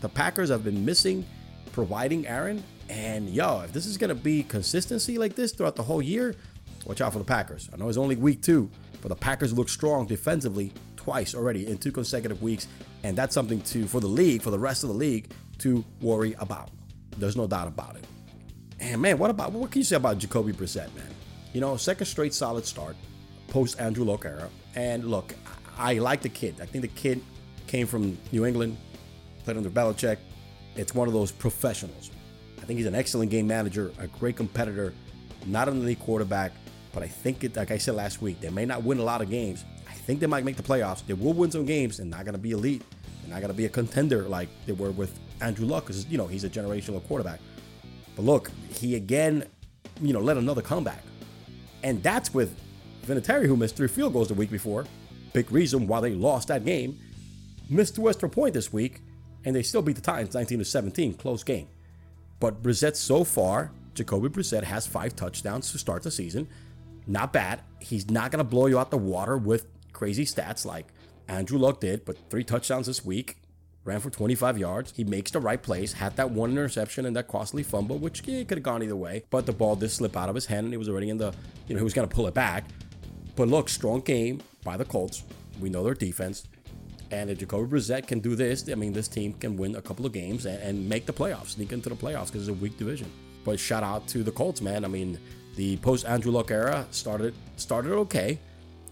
the 0.00 0.08
Packers 0.08 0.48
have 0.50 0.62
been 0.62 0.84
missing, 0.84 1.26
providing 1.72 2.28
Aaron. 2.28 2.62
And 2.88 3.28
yo, 3.28 3.62
if 3.62 3.72
this 3.72 3.84
is 3.84 3.98
gonna 3.98 4.14
be 4.14 4.44
consistency 4.44 5.18
like 5.18 5.34
this 5.34 5.50
throughout 5.50 5.74
the 5.74 5.82
whole 5.82 6.00
year, 6.00 6.36
watch 6.86 7.00
out 7.00 7.12
for 7.12 7.18
the 7.18 7.24
Packers. 7.24 7.68
I 7.72 7.76
know 7.76 7.88
it's 7.88 7.98
only 7.98 8.14
week 8.14 8.40
two, 8.40 8.70
but 9.00 9.08
the 9.08 9.16
Packers 9.16 9.52
look 9.52 9.68
strong 9.68 10.06
defensively 10.06 10.72
twice 10.94 11.34
already 11.34 11.66
in 11.66 11.76
two 11.76 11.90
consecutive 11.90 12.40
weeks, 12.40 12.68
and 13.02 13.18
that's 13.18 13.34
something 13.34 13.60
to 13.62 13.88
for 13.88 14.00
the 14.00 14.06
league, 14.06 14.42
for 14.42 14.52
the 14.52 14.58
rest 14.58 14.84
of 14.84 14.90
the 14.90 14.96
league, 14.96 15.32
to 15.58 15.84
worry 16.00 16.36
about. 16.38 16.70
There's 17.18 17.36
no 17.36 17.48
doubt 17.48 17.66
about 17.66 17.96
it. 17.96 18.06
And 18.78 19.02
man, 19.02 19.18
what 19.18 19.30
about 19.30 19.50
what 19.50 19.72
can 19.72 19.80
you 19.80 19.84
say 19.84 19.96
about 19.96 20.18
Jacoby 20.18 20.52
Brissett, 20.52 20.94
man? 20.94 21.10
You 21.52 21.60
know, 21.60 21.76
second 21.76 22.06
straight 22.06 22.32
solid 22.32 22.64
start, 22.64 22.94
post 23.52 23.78
Andrew 23.78 24.04
Luck 24.06 24.24
era. 24.24 24.48
And 24.74 25.04
look, 25.04 25.34
I 25.76 25.94
like 25.94 26.22
the 26.22 26.30
kid. 26.30 26.54
I 26.62 26.64
think 26.64 26.80
the 26.80 26.88
kid 26.88 27.20
came 27.66 27.86
from 27.86 28.16
New 28.32 28.46
England, 28.46 28.78
played 29.44 29.58
under 29.58 29.68
Belichick. 29.68 30.16
It's 30.74 30.94
one 30.94 31.06
of 31.06 31.12
those 31.12 31.30
professionals. 31.30 32.10
I 32.60 32.64
think 32.64 32.78
he's 32.78 32.86
an 32.86 32.94
excellent 32.94 33.30
game 33.30 33.46
manager, 33.46 33.92
a 33.98 34.06
great 34.06 34.36
competitor, 34.36 34.94
not 35.44 35.68
an 35.68 35.82
elite 35.82 36.00
quarterback. 36.00 36.52
But 36.94 37.02
I 37.02 37.08
think, 37.08 37.44
it, 37.44 37.54
like 37.54 37.70
I 37.70 37.76
said 37.76 37.94
last 37.94 38.22
week, 38.22 38.40
they 38.40 38.48
may 38.48 38.64
not 38.64 38.84
win 38.84 38.98
a 38.98 39.02
lot 39.02 39.20
of 39.20 39.28
games. 39.28 39.66
I 39.86 39.92
think 39.92 40.20
they 40.20 40.26
might 40.26 40.44
make 40.44 40.56
the 40.56 40.62
playoffs. 40.62 41.04
They 41.06 41.14
will 41.14 41.34
win 41.34 41.50
some 41.50 41.66
games. 41.66 41.98
They're 41.98 42.06
not 42.06 42.24
going 42.24 42.34
to 42.34 42.40
be 42.40 42.52
elite. 42.52 42.82
They're 43.20 43.34
not 43.34 43.40
going 43.40 43.52
to 43.52 43.56
be 43.56 43.66
a 43.66 43.68
contender 43.68 44.22
like 44.22 44.48
they 44.64 44.72
were 44.72 44.92
with 44.92 45.18
Andrew 45.42 45.66
Luck 45.66 45.84
because, 45.84 46.06
you 46.06 46.16
know, 46.16 46.26
he's 46.26 46.44
a 46.44 46.50
generational 46.50 47.06
quarterback. 47.06 47.40
But 48.16 48.24
look, 48.24 48.50
he 48.70 48.96
again, 48.96 49.44
you 50.00 50.14
know, 50.14 50.20
led 50.20 50.38
another 50.38 50.62
comeback. 50.62 51.02
And 51.82 52.02
that's 52.02 52.32
with 52.32 52.54
Vinatieri, 53.06 53.46
who 53.46 53.56
missed 53.56 53.76
three 53.76 53.88
field 53.88 54.12
goals 54.12 54.28
the 54.28 54.34
week 54.34 54.50
before. 54.50 54.86
Big 55.32 55.50
reason 55.50 55.86
why 55.86 56.00
they 56.00 56.14
lost 56.14 56.48
that 56.48 56.64
game. 56.64 56.98
Missed 57.68 57.96
two 57.96 58.02
Western 58.02 58.30
Point 58.30 58.54
this 58.54 58.72
week, 58.72 59.00
and 59.44 59.56
they 59.56 59.62
still 59.62 59.82
beat 59.82 59.96
the 59.96 60.02
Titans 60.02 60.34
19 60.34 60.58
to 60.58 60.64
17. 60.64 61.14
Close 61.14 61.42
game. 61.42 61.68
But 62.38 62.62
Brissett 62.62 62.96
so 62.96 63.24
far, 63.24 63.72
Jacoby 63.94 64.28
Brissett 64.28 64.64
has 64.64 64.86
five 64.86 65.16
touchdowns 65.16 65.70
to 65.72 65.78
start 65.78 66.02
the 66.02 66.10
season. 66.10 66.48
Not 67.06 67.32
bad. 67.32 67.60
He's 67.80 68.10
not 68.10 68.30
going 68.30 68.38
to 68.38 68.48
blow 68.48 68.66
you 68.66 68.78
out 68.78 68.90
the 68.90 68.98
water 68.98 69.36
with 69.36 69.66
crazy 69.92 70.24
stats 70.24 70.64
like 70.64 70.86
Andrew 71.28 71.58
Luck 71.58 71.80
did, 71.80 72.04
but 72.04 72.16
three 72.30 72.44
touchdowns 72.44 72.86
this 72.86 73.04
week. 73.04 73.36
Ran 73.84 73.98
for 73.98 74.10
25 74.10 74.58
yards. 74.58 74.92
He 74.96 75.02
makes 75.02 75.32
the 75.32 75.40
right 75.40 75.60
plays. 75.60 75.94
Had 75.94 76.14
that 76.16 76.30
one 76.30 76.52
interception 76.52 77.04
and 77.04 77.16
that 77.16 77.26
costly 77.26 77.64
fumble, 77.64 77.98
which 77.98 78.22
yeah, 78.26 78.44
could 78.44 78.58
have 78.58 78.62
gone 78.62 78.82
either 78.82 78.94
way. 78.94 79.24
But 79.28 79.44
the 79.44 79.52
ball 79.52 79.74
did 79.74 79.90
slip 79.90 80.16
out 80.16 80.28
of 80.28 80.36
his 80.36 80.46
hand, 80.46 80.64
and 80.64 80.72
he 80.72 80.76
was 80.76 80.88
already 80.88 81.10
in 81.10 81.18
the, 81.18 81.32
you 81.66 81.74
know, 81.74 81.78
he 81.78 81.84
was 81.84 81.94
going 81.94 82.08
to 82.08 82.14
pull 82.14 82.28
it 82.28 82.34
back. 82.34 82.64
But 83.36 83.48
look, 83.48 83.68
strong 83.68 84.00
game 84.00 84.42
by 84.64 84.76
the 84.76 84.84
Colts. 84.84 85.24
We 85.60 85.70
know 85.70 85.82
their 85.84 85.94
defense. 85.94 86.46
And 87.10 87.28
if 87.28 87.38
Jacoby 87.38 87.70
Brissett 87.70 88.06
can 88.06 88.20
do 88.20 88.34
this, 88.34 88.68
I 88.70 88.74
mean, 88.74 88.92
this 88.92 89.08
team 89.08 89.34
can 89.34 89.56
win 89.56 89.76
a 89.76 89.82
couple 89.82 90.06
of 90.06 90.12
games 90.12 90.46
and, 90.46 90.60
and 90.62 90.88
make 90.88 91.04
the 91.04 91.12
playoffs, 91.12 91.48
sneak 91.48 91.72
into 91.72 91.90
the 91.90 91.94
playoffs 91.94 92.26
because 92.26 92.48
it's 92.48 92.58
a 92.58 92.60
weak 92.60 92.78
division. 92.78 93.10
But 93.44 93.60
shout 93.60 93.82
out 93.82 94.06
to 94.08 94.22
the 94.22 94.30
Colts, 94.30 94.62
man. 94.62 94.84
I 94.84 94.88
mean, 94.88 95.18
the 95.56 95.76
post 95.78 96.06
Andrew 96.06 96.32
Luck 96.32 96.50
era 96.50 96.86
started 96.90 97.34
started 97.56 97.92
okay, 97.92 98.38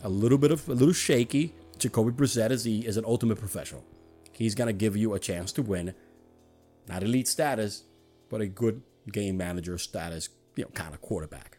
a 0.02 0.08
little 0.08 0.38
bit 0.38 0.50
of 0.50 0.68
a 0.68 0.74
little 0.74 0.92
shaky. 0.92 1.54
Jacoby 1.78 2.10
Brissett 2.10 2.50
is 2.50 2.64
the 2.64 2.86
is 2.86 2.96
an 2.96 3.04
ultimate 3.06 3.38
professional. 3.38 3.84
He's 4.32 4.54
gonna 4.54 4.74
give 4.74 4.96
you 4.96 5.14
a 5.14 5.18
chance 5.18 5.52
to 5.52 5.62
win, 5.62 5.94
not 6.88 7.02
elite 7.02 7.28
status, 7.28 7.84
but 8.28 8.40
a 8.40 8.46
good 8.46 8.82
game 9.10 9.36
manager 9.36 9.78
status, 9.78 10.28
you 10.56 10.64
know, 10.64 10.70
kind 10.74 10.92
of 10.92 11.00
quarterback. 11.00 11.58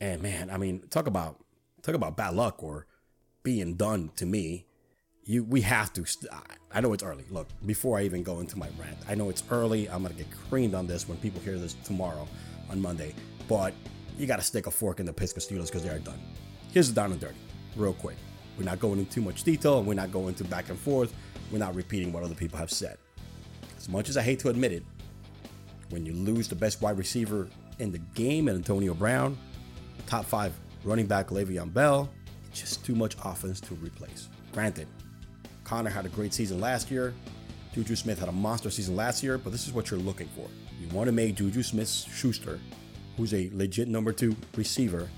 And 0.00 0.22
man, 0.22 0.50
I 0.50 0.56
mean, 0.56 0.80
talk 0.90 1.06
about 1.06 1.40
talk 1.82 1.94
about 1.94 2.16
bad 2.16 2.34
luck 2.34 2.62
or 2.62 2.86
being 3.42 3.74
done 3.74 4.10
to 4.16 4.26
me. 4.26 4.66
You, 5.24 5.44
we 5.44 5.60
have 5.60 5.92
to. 5.94 6.04
I 6.72 6.80
know 6.80 6.92
it's 6.92 7.02
early. 7.02 7.24
Look, 7.30 7.48
before 7.64 7.98
I 7.98 8.02
even 8.02 8.22
go 8.22 8.40
into 8.40 8.58
my 8.58 8.68
rant, 8.80 8.98
I 9.08 9.14
know 9.14 9.28
it's 9.28 9.44
early. 9.50 9.88
I'm 9.88 10.02
gonna 10.02 10.14
get 10.14 10.26
creamed 10.48 10.74
on 10.74 10.86
this 10.86 11.08
when 11.08 11.18
people 11.18 11.40
hear 11.40 11.58
this 11.58 11.74
tomorrow, 11.84 12.26
on 12.70 12.80
Monday. 12.80 13.14
But 13.48 13.74
you 14.18 14.26
got 14.26 14.36
to 14.36 14.44
stick 14.44 14.66
a 14.66 14.70
fork 14.70 15.00
in 15.00 15.06
the 15.06 15.12
Pittsburgh 15.12 15.42
Steelers 15.42 15.66
because 15.66 15.82
they 15.82 15.88
are 15.88 15.98
done. 15.98 16.20
Here's 16.72 16.88
the 16.88 16.94
down 16.94 17.12
and 17.12 17.20
dirty, 17.20 17.38
real 17.76 17.94
quick. 17.94 18.16
We're 18.58 18.64
not 18.64 18.80
going 18.80 18.98
into 18.98 19.10
too 19.10 19.22
much 19.22 19.44
detail, 19.44 19.78
and 19.78 19.86
we're 19.86 19.94
not 19.94 20.12
going 20.12 20.28
into 20.28 20.44
back 20.44 20.68
and 20.68 20.78
forth. 20.78 21.14
We're 21.50 21.58
not 21.58 21.74
repeating 21.74 22.12
what 22.12 22.22
other 22.22 22.34
people 22.34 22.58
have 22.58 22.70
said. 22.70 22.98
As 23.78 23.88
much 23.88 24.08
as 24.08 24.16
I 24.16 24.22
hate 24.22 24.38
to 24.40 24.50
admit 24.50 24.72
it, 24.72 24.84
when 25.88 26.04
you 26.04 26.12
lose 26.12 26.48
the 26.48 26.54
best 26.54 26.82
wide 26.82 26.98
receiver 26.98 27.48
in 27.78 27.90
the 27.90 27.98
game, 27.98 28.48
and 28.48 28.56
Antonio 28.56 28.94
Brown, 28.94 29.38
top 30.06 30.24
five 30.24 30.52
running 30.84 31.06
back 31.06 31.28
Le'Veon 31.28 31.72
Bell, 31.72 32.08
just 32.52 32.84
too 32.84 32.94
much 32.94 33.16
offense 33.24 33.60
to 33.60 33.74
replace. 33.74 34.28
Granted, 34.52 34.88
Conner 35.64 35.90
had 35.90 36.06
a 36.06 36.08
great 36.10 36.34
season 36.34 36.60
last 36.60 36.90
year. 36.90 37.14
Juju 37.72 37.94
Smith 37.94 38.18
had 38.18 38.28
a 38.28 38.32
monster 38.32 38.70
season 38.70 38.96
last 38.96 39.22
year, 39.22 39.38
but 39.38 39.52
this 39.52 39.66
is 39.66 39.72
what 39.72 39.90
you're 39.90 40.00
looking 40.00 40.28
for. 40.28 40.48
You 40.80 40.88
want 40.88 41.06
to 41.06 41.12
make 41.12 41.36
Juju 41.36 41.62
Smith 41.62 41.88
Schuster, 41.88 42.58
who's 43.16 43.32
a 43.34 43.50
legit 43.52 43.86
number 43.86 44.12
two 44.12 44.34
receiver, 44.56 45.08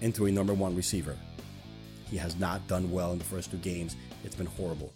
into 0.00 0.26
a 0.26 0.30
number 0.30 0.54
one 0.54 0.76
receiver. 0.76 1.16
He 2.04 2.16
has 2.18 2.38
not 2.38 2.66
done 2.68 2.90
well 2.90 3.12
in 3.12 3.18
the 3.18 3.24
first 3.24 3.50
two 3.50 3.56
games. 3.56 3.96
It's 4.22 4.34
been 4.34 4.46
horrible. 4.46 4.92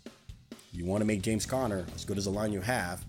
You 0.73 0.85
want 0.85 1.01
to 1.01 1.07
make 1.07 1.23
James 1.23 1.47
Conner 1.47 1.87
as 1.95 2.05
good 2.05 2.19
as 2.19 2.27
the 2.27 2.31
line 2.31 2.53
you 2.53 2.61
have, 2.61 3.05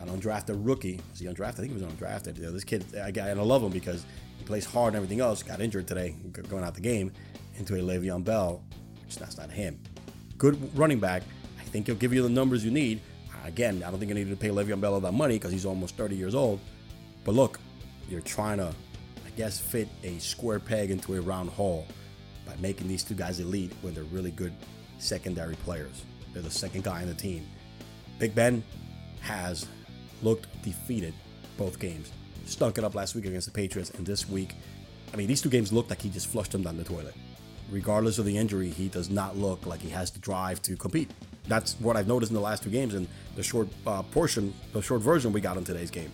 an 0.00 0.08
undrafted 0.08 0.60
rookie. 0.66 1.00
Is 1.12 1.20
he 1.20 1.26
undrafted? 1.26 1.48
I 1.48 1.52
think 1.52 1.68
he 1.68 1.74
was 1.74 1.84
undrafted. 1.84 2.36
This 2.36 2.64
kid, 2.64 2.84
I, 2.96 3.08
and 3.08 3.40
I 3.40 3.44
love 3.44 3.62
him 3.62 3.70
because 3.70 4.04
he 4.38 4.44
plays 4.44 4.64
hard 4.64 4.88
and 4.88 4.96
everything 4.96 5.20
else. 5.20 5.42
Got 5.42 5.60
injured 5.60 5.86
today, 5.86 6.16
going 6.48 6.64
out 6.64 6.74
the 6.74 6.80
game, 6.80 7.12
into 7.56 7.74
a 7.74 7.78
Le'Veon 7.78 8.24
Bell, 8.24 8.62
which 9.04 9.16
that's 9.16 9.38
not 9.38 9.50
him. 9.50 9.80
Good 10.38 10.76
running 10.76 11.00
back. 11.00 11.22
I 11.58 11.62
think 11.62 11.86
he'll 11.86 11.96
give 11.96 12.12
you 12.12 12.22
the 12.22 12.28
numbers 12.28 12.64
you 12.64 12.70
need. 12.70 13.00
Again, 13.44 13.82
I 13.82 13.90
don't 13.90 13.98
think 13.98 14.08
you 14.08 14.14
need 14.14 14.30
to 14.30 14.36
pay 14.36 14.48
Le'Veon 14.48 14.80
Bell 14.80 14.94
all 14.94 15.00
that 15.00 15.12
money 15.12 15.34
because 15.34 15.52
he's 15.52 15.66
almost 15.66 15.96
30 15.96 16.16
years 16.16 16.34
old. 16.34 16.60
But 17.24 17.34
look, 17.34 17.60
you're 18.08 18.22
trying 18.22 18.58
to, 18.58 18.68
I 18.68 19.30
guess, 19.36 19.60
fit 19.60 19.88
a 20.02 20.18
square 20.18 20.58
peg 20.58 20.90
into 20.90 21.14
a 21.14 21.20
round 21.20 21.50
hole 21.50 21.86
by 22.46 22.54
making 22.60 22.88
these 22.88 23.04
two 23.04 23.14
guys 23.14 23.40
elite 23.40 23.72
when 23.82 23.94
they're 23.94 24.04
really 24.04 24.30
good 24.30 24.52
secondary 24.98 25.56
players. 25.56 26.04
They're 26.32 26.42
the 26.42 26.50
second 26.50 26.84
guy 26.84 27.02
on 27.02 27.08
the 27.08 27.14
team. 27.14 27.46
Big 28.18 28.34
Ben 28.34 28.62
has 29.20 29.66
looked 30.22 30.46
defeated 30.62 31.14
both 31.56 31.78
games. 31.78 32.12
Stunk 32.46 32.78
it 32.78 32.84
up 32.84 32.94
last 32.94 33.14
week 33.14 33.26
against 33.26 33.46
the 33.46 33.52
Patriots, 33.52 33.90
and 33.90 34.06
this 34.06 34.28
week, 34.28 34.54
I 35.12 35.16
mean, 35.16 35.26
these 35.26 35.40
two 35.40 35.48
games 35.48 35.72
looked 35.72 35.90
like 35.90 36.02
he 36.02 36.10
just 36.10 36.26
flushed 36.26 36.52
them 36.52 36.62
down 36.62 36.76
the 36.76 36.84
toilet. 36.84 37.14
Regardless 37.70 38.18
of 38.18 38.26
the 38.26 38.36
injury, 38.36 38.68
he 38.68 38.88
does 38.88 39.08
not 39.08 39.36
look 39.36 39.64
like 39.66 39.80
he 39.80 39.88
has 39.90 40.10
the 40.10 40.18
drive 40.18 40.60
to 40.62 40.76
compete. 40.76 41.10
That's 41.48 41.74
what 41.80 41.96
I've 41.96 42.06
noticed 42.06 42.30
in 42.30 42.34
the 42.34 42.42
last 42.42 42.62
two 42.62 42.70
games, 42.70 42.94
and 42.94 43.08
the 43.36 43.42
short 43.42 43.68
uh, 43.86 44.02
portion, 44.02 44.52
the 44.72 44.82
short 44.82 45.00
version 45.02 45.32
we 45.32 45.40
got 45.40 45.56
in 45.56 45.64
today's 45.64 45.90
game. 45.90 46.10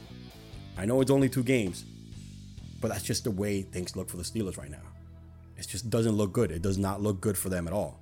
I 0.79 0.87
know 0.87 1.01
it's 1.01 1.11
only 1.11 1.29
two 1.29 1.43
games, 1.43 1.85
but 2.81 2.89
that's 2.89 3.05
just 3.05 3.25
the 3.25 3.31
way 3.31 3.63
things 3.63 3.97
look 3.97 4.09
for 4.09 4.17
the 4.17 4.23
Steelers 4.23 4.57
right 4.57 4.71
now. 4.71 4.83
It 5.57 5.67
just 5.69 5.91
doesn't 5.91 6.13
look 6.13 6.33
good. 6.33 6.51
It 6.51 6.63
does 6.63 6.79
not 6.79 7.03
look 7.03 7.21
good 7.21 7.37
for 7.37 7.49
them 7.49 7.67
at 7.67 7.75
all. 7.75 8.01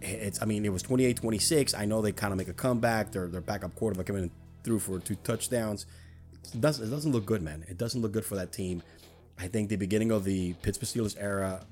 It's, 0.00 0.40
I 0.40 0.46
mean, 0.46 0.64
it 0.64 0.72
was 0.72 0.82
28 0.82 1.16
26. 1.16 1.74
I 1.74 1.84
know 1.84 2.00
they 2.00 2.12
kind 2.12 2.32
of 2.32 2.38
make 2.38 2.48
a 2.48 2.54
comeback. 2.54 3.12
Their, 3.12 3.26
their 3.26 3.42
backup 3.42 3.74
quarterback 3.74 4.06
came 4.06 4.16
in 4.16 4.30
threw 4.64 4.78
for 4.78 4.98
two 4.98 5.16
touchdowns. 5.16 5.86
It 6.52 6.60
doesn't, 6.60 6.86
it 6.86 6.90
doesn't 6.90 7.12
look 7.12 7.26
good, 7.26 7.42
man. 7.42 7.64
It 7.68 7.78
doesn't 7.78 8.00
look 8.00 8.12
good 8.12 8.24
for 8.24 8.36
that 8.36 8.52
team. 8.52 8.82
I 9.38 9.48
think 9.48 9.68
the 9.68 9.76
beginning 9.76 10.10
of 10.10 10.24
the 10.24 10.52
Pittsburgh 10.54 10.88
Steelers 10.88 11.16
era, 11.18 11.64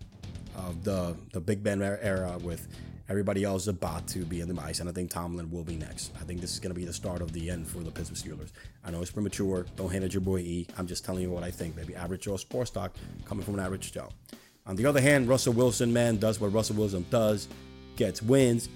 of 0.57 0.85
the 0.85 1.17
the 1.33 1.41
Big 1.41 1.63
Ben 1.63 1.83
era, 1.83 2.39
with 2.43 2.69
everybody 3.09 3.45
else 3.45 3.67
about 3.67 4.07
to 4.07 4.25
be 4.25 4.41
in 4.41 4.55
the 4.55 4.61
ice, 4.61 4.81
and 4.81 4.89
I 4.89 4.93
think 4.93 5.11
Tomlin 5.11 5.51
will 5.51 5.65
be 5.65 5.77
next. 5.77 6.13
I 6.21 6.25
think 6.25 6.41
this 6.41 6.53
is 6.53 6.61
going 6.61 6.75
to 6.75 6.79
be 6.79 6.85
the 6.85 6.93
start 6.93 7.23
of 7.23 7.33
the 7.33 7.51
end 7.51 7.67
for 7.67 7.79
the 7.79 7.91
Pittsburgh 7.91 8.39
Steelers. 8.39 8.53
I 8.85 8.91
know 8.91 9.01
it's 9.01 9.11
premature. 9.11 9.67
Don't 9.77 9.91
hand 9.91 10.05
it 10.05 10.13
your 10.13 10.21
boy 10.21 10.41
E. 10.41 10.67
I'm 10.77 10.87
just 10.87 11.05
telling 11.05 11.23
you 11.23 11.31
what 11.31 11.43
I 11.43 11.51
think, 11.51 11.75
baby. 11.75 11.95
Average 11.95 12.23
Joe 12.23 12.37
Sports 12.37 12.71
Talk 12.71 12.95
coming 13.25 13.45
from 13.45 13.55
an 13.55 13.61
average 13.61 13.93
Joe. 13.93 14.09
On 14.67 14.77
the 14.77 14.85
other 14.85 15.01
hand, 15.01 15.29
Russell 15.29 15.55
Wilson, 15.55 15.93
man, 15.93 16.19
does 16.19 16.41
what 16.41 16.53
Russell 16.53 16.77
Wilson 16.77 17.07
does, 17.09 17.49
gets 17.97 18.21
wins, 18.21 18.69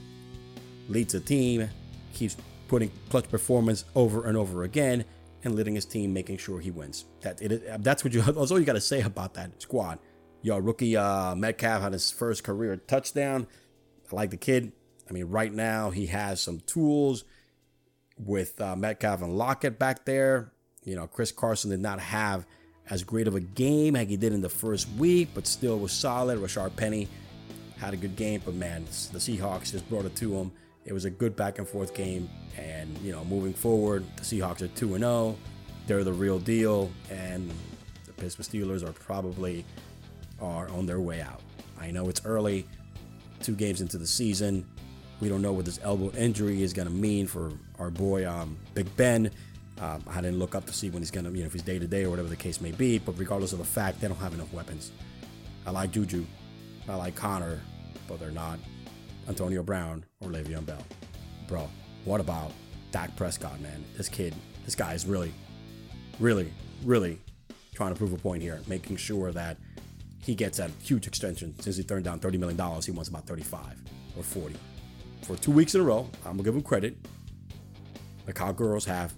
leads 0.88 1.14
a 1.14 1.20
team, 1.20 1.68
keeps 2.14 2.36
putting 2.68 2.90
clutch 3.10 3.28
performance 3.28 3.84
over 3.94 4.26
and 4.26 4.36
over 4.36 4.62
again, 4.62 5.04
and 5.44 5.54
leading 5.54 5.74
his 5.74 5.84
team, 5.84 6.12
making 6.12 6.38
sure 6.38 6.60
he 6.60 6.70
wins. 6.70 7.04
That 7.20 7.40
it, 7.42 7.82
that's 7.82 8.04
what 8.04 8.12
you. 8.12 8.22
That's 8.32 8.50
all 8.50 8.58
you 8.58 8.64
got 8.64 8.74
to 8.74 8.80
say 8.80 9.00
about 9.02 9.34
that 9.34 9.60
squad. 9.60 9.98
Yo, 10.42 10.58
rookie 10.58 10.96
uh, 10.96 11.34
Metcalf 11.34 11.82
had 11.82 11.92
his 11.92 12.10
first 12.10 12.44
career 12.44 12.76
touchdown. 12.76 13.46
I 14.10 14.16
like 14.16 14.30
the 14.30 14.36
kid. 14.36 14.72
I 15.08 15.12
mean, 15.12 15.26
right 15.26 15.52
now 15.52 15.90
he 15.90 16.06
has 16.06 16.40
some 16.40 16.60
tools 16.60 17.24
with 18.18 18.60
uh, 18.60 18.76
Metcalf 18.76 19.22
and 19.22 19.36
Lockett 19.36 19.78
back 19.78 20.04
there. 20.04 20.52
You 20.84 20.96
know, 20.96 21.06
Chris 21.06 21.32
Carson 21.32 21.70
did 21.70 21.80
not 21.80 22.00
have 22.00 22.46
as 22.90 23.04
great 23.04 23.28
of 23.28 23.34
a 23.34 23.40
game 23.40 23.94
as 23.94 24.08
he 24.08 24.16
did 24.16 24.32
in 24.32 24.40
the 24.40 24.48
first 24.48 24.88
week, 24.98 25.28
but 25.34 25.46
still 25.46 25.78
was 25.78 25.92
solid. 25.92 26.38
Rashaad 26.38 26.76
Penny 26.76 27.08
had 27.78 27.94
a 27.94 27.96
good 27.96 28.16
game, 28.16 28.42
but 28.44 28.54
man, 28.54 28.84
the 29.12 29.18
Seahawks 29.18 29.72
just 29.72 29.88
brought 29.88 30.04
it 30.04 30.16
to 30.16 30.34
him. 30.34 30.52
It 30.84 30.92
was 30.92 31.04
a 31.04 31.10
good 31.10 31.36
back 31.36 31.58
and 31.58 31.68
forth 31.68 31.94
game, 31.94 32.28
and 32.58 32.96
you 32.98 33.12
know, 33.12 33.24
moving 33.24 33.54
forward, 33.54 34.04
the 34.16 34.22
Seahawks 34.22 34.62
are 34.62 34.68
two 34.68 34.94
and 34.94 35.02
zero. 35.02 35.12
Oh. 35.12 35.38
They're 35.86 36.04
the 36.04 36.12
real 36.12 36.38
deal, 36.38 36.90
and 37.10 37.52
the 38.06 38.12
Pittsburgh 38.12 38.46
Steelers 38.46 38.88
are 38.88 38.92
probably 38.92 39.64
are 40.40 40.68
on 40.70 40.86
their 40.86 41.00
way 41.00 41.20
out. 41.20 41.40
I 41.80 41.90
know 41.90 42.08
it's 42.08 42.24
early, 42.24 42.66
two 43.42 43.54
games 43.54 43.80
into 43.80 43.98
the 43.98 44.06
season. 44.06 44.64
We 45.20 45.28
don't 45.28 45.42
know 45.42 45.52
what 45.52 45.64
this 45.64 45.78
elbow 45.82 46.10
injury 46.16 46.62
is 46.62 46.72
going 46.72 46.88
to 46.88 46.94
mean 46.94 47.26
for 47.26 47.52
our 47.78 47.90
boy 47.90 48.28
um, 48.28 48.56
Big 48.74 48.94
Ben. 48.96 49.30
Um, 49.80 50.02
I 50.08 50.20
didn't 50.20 50.38
look 50.38 50.54
up 50.54 50.66
to 50.66 50.72
see 50.72 50.90
when 50.90 51.00
he's 51.02 51.10
going 51.10 51.24
to, 51.24 51.32
you 51.32 51.40
know, 51.40 51.46
if 51.46 51.52
he's 51.52 51.62
day 51.62 51.78
to 51.78 51.86
day 51.86 52.04
or 52.04 52.10
whatever 52.10 52.28
the 52.28 52.36
case 52.36 52.60
may 52.60 52.72
be. 52.72 52.98
But 52.98 53.18
regardless 53.18 53.52
of 53.52 53.58
the 53.58 53.64
fact, 53.64 54.00
they 54.00 54.08
don't 54.08 54.18
have 54.18 54.34
enough 54.34 54.52
weapons. 54.52 54.92
I 55.66 55.70
like 55.70 55.92
Juju, 55.92 56.24
I 56.88 56.96
like 56.96 57.14
Conner, 57.14 57.60
but 58.08 58.18
they're 58.20 58.30
not 58.30 58.58
Antonio 59.28 59.62
Brown 59.62 60.04
or 60.20 60.28
Le'Veon 60.28 60.66
Bell. 60.66 60.84
Bro, 61.48 61.68
what 62.04 62.20
about 62.20 62.52
Dak 62.90 63.14
Prescott, 63.16 63.60
man? 63.60 63.84
This 63.96 64.08
kid, 64.08 64.34
this 64.64 64.74
guy 64.74 64.94
is 64.94 65.06
really, 65.06 65.32
really, 66.20 66.52
really 66.84 67.20
trying 67.74 67.92
to 67.92 67.98
prove 67.98 68.12
a 68.12 68.16
point 68.16 68.42
here, 68.42 68.60
making 68.66 68.96
sure 68.96 69.32
that 69.32 69.56
he 70.18 70.34
gets 70.34 70.58
that 70.58 70.70
huge 70.82 71.06
extension. 71.06 71.58
Since 71.60 71.76
he 71.76 71.82
turned 71.82 72.04
down 72.04 72.20
$30 72.20 72.38
million, 72.38 72.56
he 72.82 72.90
wants 72.90 73.08
about 73.08 73.26
35 73.26 73.82
or 74.16 74.22
40. 74.22 74.54
For 75.22 75.36
two 75.36 75.52
weeks 75.52 75.74
in 75.74 75.80
a 75.80 75.84
row, 75.84 76.08
I'm 76.24 76.32
gonna 76.32 76.42
give 76.42 76.54
him 76.54 76.62
credit. 76.62 76.96
The 78.26 78.32
Cowgirls 78.32 78.84
have 78.84 79.14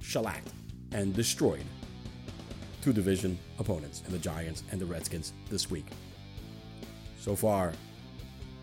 shellacked 0.00 0.48
and 0.92 1.14
destroyed 1.14 1.64
two 2.82 2.92
division 2.92 3.38
opponents 3.58 4.02
in 4.06 4.12
the 4.12 4.18
Giants 4.18 4.62
and 4.70 4.80
the 4.80 4.86
Redskins 4.86 5.32
this 5.50 5.70
week. 5.70 5.86
So 7.18 7.36
far, 7.36 7.72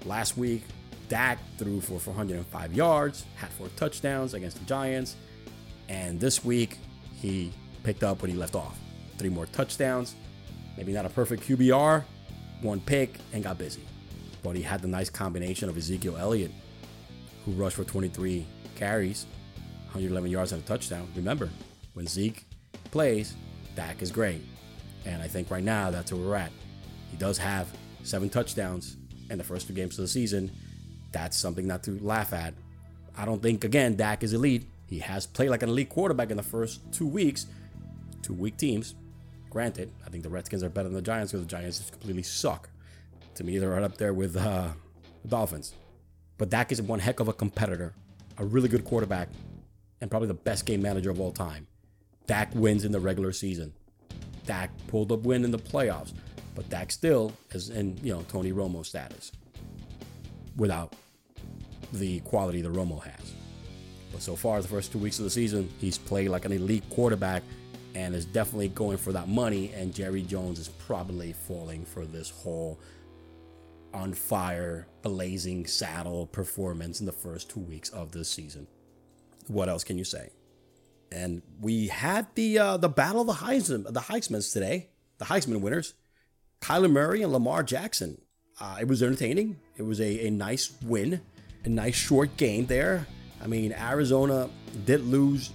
last 0.05 0.37
week, 0.37 0.63
Dak 1.09 1.39
threw 1.57 1.79
for 1.79 1.99
405 1.99 2.73
yards, 2.73 3.25
had 3.35 3.49
four 3.51 3.69
touchdowns 3.75 4.33
against 4.33 4.59
the 4.59 4.65
Giants, 4.65 5.15
and 5.89 6.19
this 6.19 6.43
week 6.43 6.77
he 7.13 7.51
picked 7.83 8.03
up 8.03 8.21
what 8.21 8.29
he 8.29 8.35
left 8.35 8.55
off. 8.55 8.77
Three 9.17 9.29
more 9.29 9.45
touchdowns, 9.47 10.15
maybe 10.75 10.91
not 10.91 11.05
a 11.05 11.09
perfect 11.09 11.43
QBR, 11.47 12.03
one 12.61 12.81
pick, 12.81 13.15
and 13.33 13.43
got 13.43 13.57
busy. 13.57 13.81
But 14.43 14.55
he 14.55 14.61
had 14.61 14.81
the 14.81 14.87
nice 14.87 15.09
combination 15.09 15.69
of 15.69 15.77
Ezekiel 15.77 16.17
Elliott, 16.17 16.51
who 17.45 17.51
rushed 17.53 17.77
for 17.77 17.83
23 17.83 18.45
carries, 18.75 19.25
111 19.87 20.29
yards 20.29 20.51
and 20.51 20.61
a 20.61 20.65
touchdown. 20.65 21.07
Remember, 21.15 21.49
when 21.93 22.05
Zeke 22.05 22.45
plays, 22.91 23.35
Dak 23.75 24.01
is 24.01 24.11
great. 24.11 24.41
And 25.05 25.21
I 25.21 25.27
think 25.27 25.49
right 25.49 25.63
now 25.63 25.89
that's 25.89 26.11
where 26.11 26.21
we're 26.21 26.35
at. 26.35 26.51
He 27.09 27.17
does 27.17 27.37
have 27.37 27.71
seven 28.03 28.29
touchdowns 28.29 28.97
in 29.29 29.37
the 29.37 29.43
first 29.43 29.67
two 29.67 29.73
games 29.73 29.97
of 29.97 30.03
the 30.03 30.07
season. 30.07 30.51
That's 31.11 31.37
something 31.37 31.67
not 31.67 31.83
to 31.83 31.99
laugh 32.03 32.33
at. 32.33 32.53
I 33.17 33.25
don't 33.25 33.41
think, 33.41 33.63
again, 33.63 33.95
Dak 33.95 34.23
is 34.23 34.33
elite. 34.33 34.67
He 34.87 34.99
has 34.99 35.25
played 35.25 35.49
like 35.49 35.63
an 35.63 35.69
elite 35.69 35.89
quarterback 35.89 36.31
in 36.31 36.37
the 36.37 36.43
first 36.43 36.81
two 36.91 37.07
weeks, 37.07 37.47
two 38.21 38.33
weak 38.33 38.57
teams. 38.57 38.95
Granted, 39.49 39.91
I 40.05 40.09
think 40.09 40.23
the 40.23 40.29
Redskins 40.29 40.63
are 40.63 40.69
better 40.69 40.87
than 40.87 40.95
the 40.95 41.01
Giants 41.01 41.31
because 41.31 41.45
the 41.45 41.49
Giants 41.49 41.79
just 41.79 41.91
completely 41.91 42.23
suck. 42.23 42.69
To 43.35 43.43
me, 43.43 43.57
they're 43.57 43.69
right 43.69 43.83
up 43.83 43.97
there 43.97 44.13
with 44.13 44.35
uh, 44.35 44.69
the 45.23 45.27
Dolphins. 45.27 45.73
But 46.37 46.49
Dak 46.49 46.71
is 46.71 46.81
one 46.81 46.99
heck 46.99 47.19
of 47.19 47.27
a 47.27 47.33
competitor, 47.33 47.93
a 48.37 48.45
really 48.45 48.69
good 48.69 48.85
quarterback, 48.85 49.29
and 50.01 50.11
probably 50.11 50.27
the 50.27 50.33
best 50.35 50.65
game 50.65 50.81
manager 50.81 51.09
of 51.09 51.19
all 51.19 51.31
time. 51.31 51.67
Dak 52.27 52.53
wins 52.53 52.85
in 52.85 52.91
the 52.91 52.99
regular 52.99 53.31
season. 53.31 53.73
Dak 54.45 54.69
pulled 54.87 55.11
up 55.11 55.21
win 55.21 55.43
in 55.43 55.51
the 55.51 55.59
playoffs, 55.59 56.13
but 56.57 56.67
Dak 56.69 56.91
still 56.91 57.31
is 57.51 57.69
in 57.69 57.97
you 58.03 58.13
know 58.13 58.25
Tony 58.27 58.51
Romo 58.51 58.85
status 58.85 59.31
without 60.57 60.93
the 61.93 62.19
quality 62.21 62.61
that 62.61 62.73
Romo 62.73 63.01
has. 63.01 63.33
But 64.11 64.21
so 64.21 64.35
far, 64.35 64.61
the 64.61 64.67
first 64.67 64.91
two 64.91 64.99
weeks 64.99 65.19
of 65.19 65.25
the 65.25 65.29
season, 65.29 65.69
he's 65.77 65.97
played 65.97 66.29
like 66.29 66.45
an 66.45 66.51
elite 66.51 66.83
quarterback 66.89 67.43
and 67.93 68.15
is 68.15 68.25
definitely 68.25 68.69
going 68.69 68.97
for 68.97 69.13
that 69.13 69.27
money. 69.27 69.71
And 69.73 69.93
Jerry 69.93 70.23
Jones 70.23 70.59
is 70.59 70.67
probably 70.67 71.33
falling 71.33 71.85
for 71.85 72.05
this 72.05 72.29
whole 72.29 72.79
on 73.93 74.13
fire, 74.13 74.87
blazing 75.01 75.67
saddle 75.67 76.25
performance 76.25 76.99
in 76.99 77.05
the 77.05 77.11
first 77.11 77.49
two 77.49 77.59
weeks 77.59 77.89
of 77.89 78.11
the 78.11 78.25
season 78.25 78.67
what 79.47 79.69
else 79.69 79.83
can 79.83 79.97
you 79.97 80.03
say? 80.03 80.29
And 81.11 81.41
we 81.61 81.87
had 81.87 82.27
the 82.35 82.59
uh, 82.59 82.77
the 82.77 82.89
battle 82.89 83.21
of 83.21 83.27
the 83.27 83.45
Heisman, 83.45 83.91
the 83.91 84.01
Heisman's 84.01 84.51
today, 84.51 84.89
the 85.19 85.25
Heisman 85.25 85.61
winners, 85.61 85.93
Kyler 86.61 86.91
Murray 86.91 87.21
and 87.21 87.31
Lamar 87.31 87.63
Jackson. 87.63 88.19
Uh, 88.59 88.77
it 88.81 88.87
was 88.87 89.03
entertaining. 89.03 89.57
It 89.77 89.83
was 89.83 89.99
a, 90.01 90.27
a 90.27 90.31
nice 90.31 90.73
win, 90.83 91.21
a 91.63 91.69
nice 91.69 91.95
short 91.95 92.35
game 92.37 92.65
there. 92.65 93.05
I 93.41 93.47
mean, 93.47 93.73
Arizona 93.73 94.49
did 94.85 95.01
lose 95.01 95.51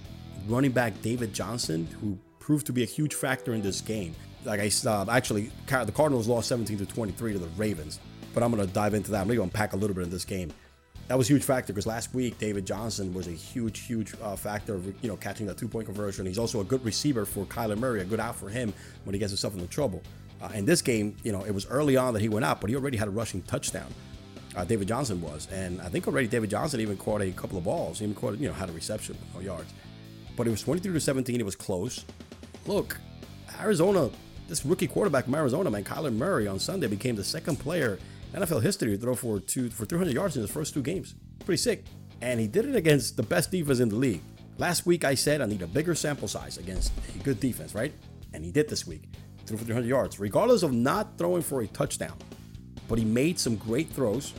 running 0.47 0.71
back 0.71 1.01
David 1.01 1.33
Johnson, 1.33 1.87
who 1.99 2.17
proved 2.39 2.65
to 2.67 2.73
be 2.73 2.83
a 2.83 2.85
huge 2.87 3.13
factor 3.13 3.53
in 3.53 3.61
this 3.61 3.81
game. 3.81 4.15
Like 4.45 4.59
I 4.59 4.69
said, 4.69 5.09
actually, 5.09 5.51
the 5.67 5.91
Cardinals 5.93 6.27
lost 6.27 6.47
17 6.49 6.77
to 6.77 6.85
23 6.85 7.33
to 7.33 7.39
the 7.39 7.47
Ravens. 7.49 7.99
But 8.33 8.43
I'm 8.43 8.55
to 8.55 8.65
dive 8.65 8.93
into 8.93 9.11
that. 9.11 9.21
I'm 9.21 9.27
to 9.27 9.43
unpack 9.43 9.73
a 9.73 9.75
little 9.75 9.95
bit 9.95 10.03
in 10.03 10.09
this 10.09 10.25
game 10.25 10.51
that 11.07 11.17
was 11.17 11.29
a 11.29 11.33
huge 11.33 11.43
factor 11.43 11.73
because 11.73 11.85
last 11.85 12.13
week 12.13 12.37
David 12.37 12.65
Johnson 12.65 13.13
was 13.13 13.27
a 13.27 13.31
huge, 13.31 13.79
huge 13.79 14.13
uh, 14.21 14.35
factor 14.35 14.75
of 14.75 14.85
you 15.03 15.09
know 15.09 15.17
catching 15.17 15.45
that 15.47 15.57
two 15.57 15.67
point 15.67 15.85
conversion. 15.85 16.25
He's 16.25 16.39
also 16.39 16.61
a 16.61 16.63
good 16.63 16.83
receiver 16.85 17.25
for 17.25 17.45
Kyler 17.45 17.77
Murray, 17.77 18.01
a 18.01 18.05
good 18.05 18.19
out 18.19 18.35
for 18.35 18.49
him 18.49 18.73
when 19.03 19.13
he 19.13 19.19
gets 19.19 19.31
himself 19.31 19.53
into 19.53 19.67
trouble. 19.67 20.01
Uh, 20.43 20.49
in 20.55 20.65
this 20.65 20.81
game, 20.81 21.15
you 21.23 21.31
know, 21.31 21.43
it 21.43 21.51
was 21.51 21.65
early 21.67 21.95
on 21.95 22.13
that 22.13 22.21
he 22.21 22.27
went 22.27 22.43
out, 22.43 22.59
but 22.59 22.69
he 22.69 22.75
already 22.75 22.97
had 22.97 23.07
a 23.07 23.11
rushing 23.11 23.41
touchdown. 23.43 23.87
Uh, 24.57 24.65
David 24.65 24.89
Johnson 24.89 25.21
was, 25.21 25.47
and 25.53 25.81
I 25.81 25.87
think 25.87 26.05
already 26.05 26.27
David 26.27 26.49
Johnson 26.49 26.81
even 26.81 26.97
caught 26.97 27.21
a 27.21 27.31
couple 27.31 27.57
of 27.57 27.63
balls. 27.63 27.99
He 27.99 28.05
even 28.05 28.13
caught, 28.13 28.37
you 28.37 28.49
know, 28.49 28.53
had 28.53 28.69
a 28.69 28.73
reception, 28.73 29.17
no 29.33 29.39
yards. 29.39 29.73
But 30.35 30.45
it 30.45 30.49
was 30.49 30.61
23 30.61 30.93
to 30.93 30.99
17. 30.99 31.39
It 31.39 31.45
was 31.45 31.55
close. 31.55 32.03
Look, 32.67 32.99
Arizona, 33.61 34.09
this 34.49 34.65
rookie 34.65 34.87
quarterback 34.87 35.25
from 35.25 35.35
Arizona, 35.35 35.71
man, 35.71 35.85
Kyler 35.85 36.13
Murray 36.13 36.45
on 36.45 36.59
Sunday 36.59 36.87
became 36.87 37.15
the 37.15 37.23
second 37.23 37.57
player 37.57 37.97
NFL 38.33 38.61
history 38.61 38.91
to 38.91 38.97
throw 38.97 39.15
for 39.15 39.39
two 39.39 39.69
for 39.69 39.85
300 39.85 40.13
yards 40.13 40.35
in 40.35 40.41
his 40.41 40.51
first 40.51 40.73
two 40.73 40.81
games. 40.81 41.15
Pretty 41.45 41.61
sick. 41.61 41.85
And 42.21 42.37
he 42.39 42.47
did 42.47 42.65
it 42.65 42.75
against 42.75 43.15
the 43.15 43.23
best 43.23 43.49
defense 43.49 43.79
in 43.79 43.87
the 43.87 43.95
league. 43.95 44.21
Last 44.57 44.85
week 44.85 45.05
I 45.05 45.15
said 45.15 45.39
I 45.39 45.45
need 45.45 45.61
a 45.61 45.67
bigger 45.67 45.95
sample 45.95 46.27
size 46.27 46.57
against 46.57 46.91
a 47.15 47.23
good 47.23 47.39
defense, 47.39 47.73
right? 47.73 47.93
And 48.33 48.43
he 48.43 48.51
did 48.51 48.67
this 48.67 48.85
week. 48.85 49.03
Threw 49.45 49.57
for 49.57 49.65
300 49.65 49.87
yards, 49.87 50.19
regardless 50.19 50.63
of 50.63 50.71
not 50.73 51.17
throwing 51.17 51.41
for 51.41 51.61
a 51.61 51.67
touchdown. 51.67 52.17
But 52.87 52.97
he 52.97 53.05
made 53.05 53.39
some 53.39 53.55
great 53.55 53.89
throws 53.89 54.33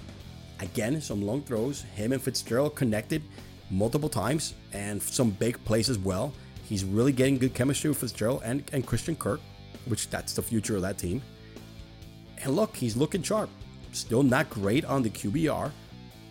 Again, 0.60 1.00
some 1.00 1.22
long 1.22 1.42
throws. 1.42 1.82
Him 1.94 2.12
and 2.12 2.22
Fitzgerald 2.22 2.74
connected 2.76 3.22
multiple 3.70 4.08
times 4.08 4.54
and 4.72 5.02
some 5.02 5.30
big 5.30 5.62
plays 5.64 5.90
as 5.90 5.98
well. 5.98 6.32
He's 6.64 6.84
really 6.84 7.12
getting 7.12 7.38
good 7.38 7.54
chemistry 7.54 7.90
with 7.90 7.98
Fitzgerald 7.98 8.42
and, 8.44 8.64
and 8.72 8.86
Christian 8.86 9.16
Kirk, 9.16 9.40
which 9.86 10.08
that's 10.08 10.32
the 10.32 10.42
future 10.42 10.76
of 10.76 10.82
that 10.82 10.96
team. 10.96 11.20
And 12.42 12.54
look, 12.54 12.74
he's 12.76 12.96
looking 12.96 13.22
sharp. 13.22 13.50
Still 13.92 14.22
not 14.22 14.48
great 14.50 14.84
on 14.84 15.02
the 15.02 15.10
QBR, 15.10 15.70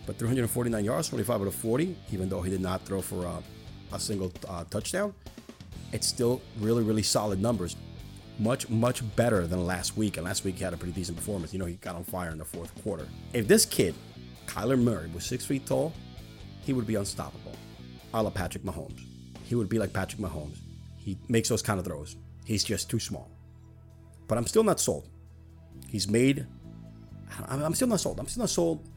but 0.06 0.18
349 0.18 0.84
yards, 0.84 1.08
25 1.08 1.40
out 1.42 1.46
of 1.46 1.54
40, 1.54 1.96
even 2.12 2.28
though 2.28 2.42
he 2.42 2.50
did 2.50 2.60
not 2.60 2.82
throw 2.82 3.00
for 3.00 3.26
uh, 3.26 3.40
a 3.92 4.00
single 4.00 4.32
uh, 4.48 4.64
touchdown. 4.68 5.14
It's 5.92 6.06
still 6.06 6.42
really, 6.60 6.82
really 6.82 7.02
solid 7.02 7.40
numbers. 7.40 7.76
Much, 8.38 8.68
much 8.68 9.02
better 9.16 9.46
than 9.46 9.64
last 9.64 9.96
week. 9.96 10.16
And 10.16 10.24
last 10.24 10.44
week 10.44 10.56
he 10.56 10.64
had 10.64 10.74
a 10.74 10.76
pretty 10.76 10.92
decent 10.92 11.16
performance. 11.16 11.52
You 11.52 11.58
know, 11.58 11.66
he 11.66 11.74
got 11.74 11.94
on 11.94 12.04
fire 12.04 12.30
in 12.30 12.38
the 12.38 12.44
fourth 12.44 12.74
quarter. 12.82 13.06
If 13.32 13.46
this 13.46 13.64
kid, 13.64 13.94
Kyler 14.46 14.80
Murray, 14.80 15.08
was 15.14 15.24
six 15.24 15.44
feet 15.46 15.66
tall, 15.66 15.92
he 16.62 16.72
would 16.72 16.86
be 16.86 16.96
unstoppable. 16.96 17.52
A 18.12 18.22
la 18.22 18.30
Patrick 18.30 18.64
Mahomes. 18.64 19.00
He 19.44 19.54
would 19.54 19.68
be 19.68 19.78
like 19.78 19.92
Patrick 19.92 20.20
Mahomes. 20.20 20.58
He 20.96 21.18
makes 21.28 21.48
those 21.48 21.62
kind 21.62 21.78
of 21.78 21.84
throws. 21.84 22.16
He's 22.44 22.64
just 22.64 22.90
too 22.90 22.98
small. 22.98 23.30
But 24.26 24.38
I'm 24.38 24.46
still 24.46 24.64
not 24.64 24.80
sold. 24.80 25.08
He's 25.88 26.08
made. 26.08 26.46
I'm 27.46 27.74
still 27.74 27.88
not 27.88 28.00
sold. 28.00 28.18
I'm 28.18 28.26
still 28.26 28.42
not 28.42 28.50
sold 28.50 28.88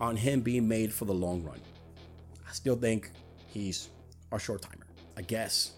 on 0.00 0.16
him 0.16 0.40
being 0.40 0.68
made 0.68 0.92
for 0.92 1.06
the 1.06 1.14
long 1.14 1.42
run. 1.42 1.60
I 2.48 2.52
still 2.52 2.76
think 2.76 3.10
he's 3.46 3.88
a 4.30 4.38
short 4.38 4.62
timer. 4.62 4.86
I 5.16 5.22
guess 5.22 5.72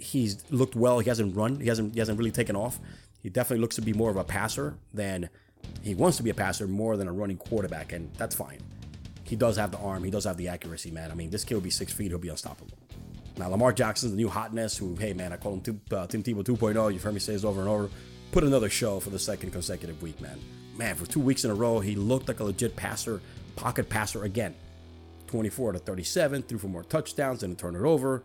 he's 0.00 0.42
looked 0.50 0.74
well. 0.74 0.98
He 0.98 1.08
hasn't 1.08 1.36
run. 1.36 1.60
He 1.60 1.68
hasn't. 1.68 1.94
He 1.94 1.98
hasn't 1.98 2.18
really 2.18 2.30
taken 2.30 2.56
off. 2.56 2.78
He 3.22 3.28
definitely 3.28 3.60
looks 3.60 3.76
to 3.76 3.82
be 3.82 3.92
more 3.92 4.10
of 4.10 4.16
a 4.16 4.24
passer 4.24 4.76
than 4.94 5.28
he 5.82 5.94
wants 5.94 6.16
to 6.16 6.22
be 6.22 6.30
a 6.30 6.34
passer 6.34 6.66
more 6.66 6.96
than 6.96 7.08
a 7.08 7.12
running 7.12 7.36
quarterback, 7.36 7.92
and 7.92 8.12
that's 8.14 8.34
fine. 8.34 8.60
He 9.24 9.36
does 9.36 9.56
have 9.56 9.70
the 9.70 9.78
arm. 9.78 10.02
He 10.02 10.10
does 10.10 10.24
have 10.24 10.36
the 10.36 10.48
accuracy, 10.48 10.90
man. 10.90 11.10
I 11.10 11.14
mean, 11.14 11.30
this 11.30 11.44
kid 11.44 11.54
will 11.54 11.60
be 11.60 11.70
six 11.70 11.92
feet. 11.92 12.08
He'll 12.08 12.18
be 12.18 12.28
unstoppable. 12.28 12.76
Now, 13.36 13.48
Lamar 13.48 13.72
Jackson's 13.72 14.12
the 14.12 14.16
new 14.16 14.28
hotness. 14.28 14.76
Who, 14.76 14.96
hey, 14.96 15.12
man, 15.12 15.32
I 15.32 15.36
call 15.36 15.54
him 15.54 15.60
Tim, 15.60 15.80
uh, 15.92 16.06
Tim 16.06 16.22
Tebow 16.22 16.42
2.0. 16.42 16.92
You've 16.92 17.02
heard 17.02 17.14
me 17.14 17.20
say 17.20 17.32
this 17.32 17.44
over 17.44 17.60
and 17.60 17.68
over. 17.68 17.90
Put 18.32 18.44
another 18.44 18.68
show 18.68 19.00
for 19.00 19.10
the 19.10 19.18
second 19.18 19.50
consecutive 19.50 20.02
week, 20.02 20.20
man. 20.20 20.38
Man, 20.76 20.94
for 20.96 21.06
two 21.06 21.20
weeks 21.20 21.44
in 21.44 21.50
a 21.50 21.54
row, 21.54 21.80
he 21.80 21.94
looked 21.94 22.28
like 22.28 22.40
a 22.40 22.44
legit 22.44 22.76
passer, 22.76 23.20
pocket 23.56 23.88
passer 23.88 24.24
again. 24.24 24.54
24 25.28 25.72
to 25.72 25.78
37, 25.78 26.42
threw 26.42 26.58
for 26.58 26.66
more 26.66 26.82
touchdowns, 26.82 27.40
didn't 27.40 27.58
turn 27.58 27.76
it 27.76 27.82
over. 27.82 28.24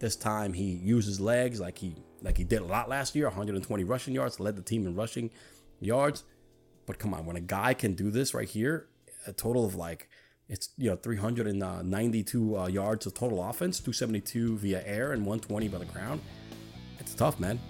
This 0.00 0.16
time 0.16 0.54
he 0.54 0.64
uses 0.64 1.20
legs 1.20 1.60
like 1.60 1.78
he 1.78 1.94
like 2.22 2.38
he 2.38 2.44
did 2.44 2.62
a 2.62 2.64
lot 2.64 2.88
last 2.88 3.14
year, 3.14 3.26
120 3.26 3.84
rushing 3.84 4.14
yards, 4.14 4.40
led 4.40 4.56
the 4.56 4.62
team 4.62 4.86
in 4.86 4.94
rushing 4.94 5.30
yards. 5.78 6.24
But 6.86 6.98
come 6.98 7.14
on, 7.14 7.26
when 7.26 7.36
a 7.36 7.40
guy 7.40 7.74
can 7.74 7.94
do 7.94 8.10
this 8.10 8.34
right 8.34 8.48
here, 8.48 8.88
a 9.26 9.32
total 9.32 9.66
of 9.66 9.74
like 9.74 10.08
it's 10.48 10.70
you 10.78 10.90
know 10.90 10.96
392 10.96 12.58
uh, 12.58 12.66
yards 12.66 13.06
of 13.06 13.14
total 13.14 13.42
offense, 13.44 13.78
272 13.78 14.56
via 14.56 14.82
air 14.86 15.12
and 15.12 15.20
120 15.24 15.68
by 15.68 15.78
the 15.78 15.84
ground. 15.84 16.20
It's 16.98 17.14
tough, 17.14 17.38
man. 17.38 17.60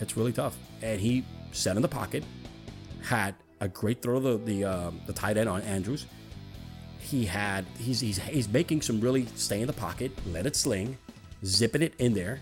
It's 0.00 0.16
really 0.16 0.32
tough. 0.32 0.56
And 0.82 0.98
he 0.98 1.24
sat 1.52 1.76
in 1.76 1.82
the 1.82 1.88
pocket, 1.88 2.24
had 3.02 3.34
a 3.60 3.68
great 3.68 4.00
throw 4.00 4.20
the 4.20 4.38
the 4.38 4.64
uh, 4.64 4.90
the 5.06 5.12
tight 5.12 5.36
end 5.36 5.48
on 5.48 5.60
Andrews. 5.62 6.06
He 6.98 7.26
had 7.26 7.66
he's 7.78 8.00
he's 8.00 8.18
he's 8.18 8.48
making 8.48 8.80
some 8.80 9.00
really 9.00 9.26
stay 9.34 9.60
in 9.60 9.66
the 9.66 9.74
pocket, 9.74 10.10
let 10.26 10.46
it 10.46 10.56
sling, 10.56 10.96
zipping 11.44 11.82
it 11.82 11.94
in 11.98 12.14
there, 12.14 12.40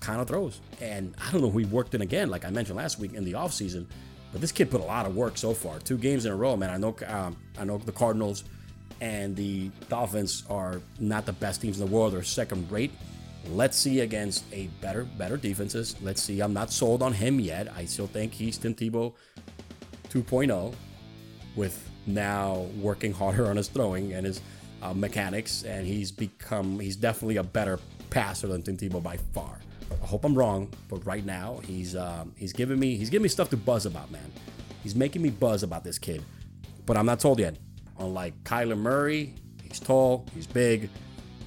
kind 0.00 0.20
of 0.20 0.28
throws. 0.28 0.60
And 0.80 1.14
I 1.26 1.30
don't 1.32 1.42
know 1.42 1.50
he 1.50 1.64
worked 1.64 1.94
in 1.94 2.02
again, 2.02 2.30
like 2.30 2.44
I 2.44 2.50
mentioned 2.50 2.76
last 2.76 2.98
week 2.98 3.14
in 3.14 3.24
the 3.24 3.32
offseason, 3.32 3.86
but 4.32 4.40
this 4.40 4.52
kid 4.52 4.70
put 4.70 4.80
a 4.80 4.84
lot 4.84 5.06
of 5.06 5.16
work 5.16 5.36
so 5.36 5.52
far. 5.52 5.78
Two 5.78 5.98
games 5.98 6.24
in 6.24 6.32
a 6.32 6.36
row, 6.36 6.56
man. 6.56 6.70
I 6.70 6.76
know 6.76 6.96
um, 7.06 7.36
I 7.58 7.64
know 7.64 7.78
the 7.78 7.92
Cardinals 7.92 8.44
and 9.00 9.34
the 9.34 9.70
Dolphins 9.88 10.44
are 10.48 10.80
not 10.98 11.26
the 11.26 11.32
best 11.32 11.60
teams 11.60 11.80
in 11.80 11.86
the 11.86 11.92
world. 11.92 12.12
They're 12.12 12.22
second 12.22 12.70
rate. 12.70 12.92
Let's 13.48 13.76
see 13.76 14.00
against 14.00 14.44
a 14.52 14.66
better, 14.80 15.04
better 15.04 15.36
defenses. 15.36 15.96
Let's 16.02 16.22
see. 16.22 16.40
I'm 16.40 16.52
not 16.52 16.70
sold 16.70 17.02
on 17.02 17.14
him 17.14 17.40
yet. 17.40 17.72
I 17.74 17.86
still 17.86 18.06
think 18.06 18.32
he's 18.32 18.58
Tim 18.58 18.74
Tebow 18.74 19.14
2.0 20.10 20.74
with 21.56 21.88
now 22.06 22.66
working 22.80 23.12
harder 23.12 23.48
on 23.48 23.56
his 23.56 23.68
throwing 23.68 24.12
and 24.12 24.26
his 24.26 24.40
uh, 24.82 24.94
mechanics, 24.94 25.62
and 25.64 25.86
he's 25.86 26.10
become 26.10 26.78
he's 26.78 26.96
definitely 26.96 27.36
a 27.36 27.42
better 27.42 27.78
passer 28.10 28.46
than 28.46 28.62
Tim 28.62 28.76
Tebow 28.76 29.02
by 29.02 29.16
far. 29.34 29.60
I 30.02 30.06
hope 30.06 30.24
I'm 30.24 30.34
wrong, 30.34 30.72
but 30.88 31.04
right 31.04 31.24
now 31.24 31.60
he's 31.64 31.96
um, 31.96 32.32
he's 32.36 32.52
giving 32.52 32.78
me 32.78 32.96
he's 32.96 33.10
giving 33.10 33.24
me 33.24 33.28
stuff 33.28 33.50
to 33.50 33.56
buzz 33.56 33.86
about, 33.86 34.10
man. 34.10 34.30
He's 34.82 34.94
making 34.94 35.22
me 35.22 35.30
buzz 35.30 35.62
about 35.62 35.84
this 35.84 35.98
kid, 35.98 36.22
but 36.86 36.96
I'm 36.96 37.06
not 37.06 37.20
told 37.20 37.38
yet. 37.38 37.56
Unlike 37.98 38.44
Kyler 38.44 38.78
Murray, 38.78 39.34
he's 39.62 39.78
tall, 39.78 40.24
he's 40.34 40.46
big, 40.46 40.88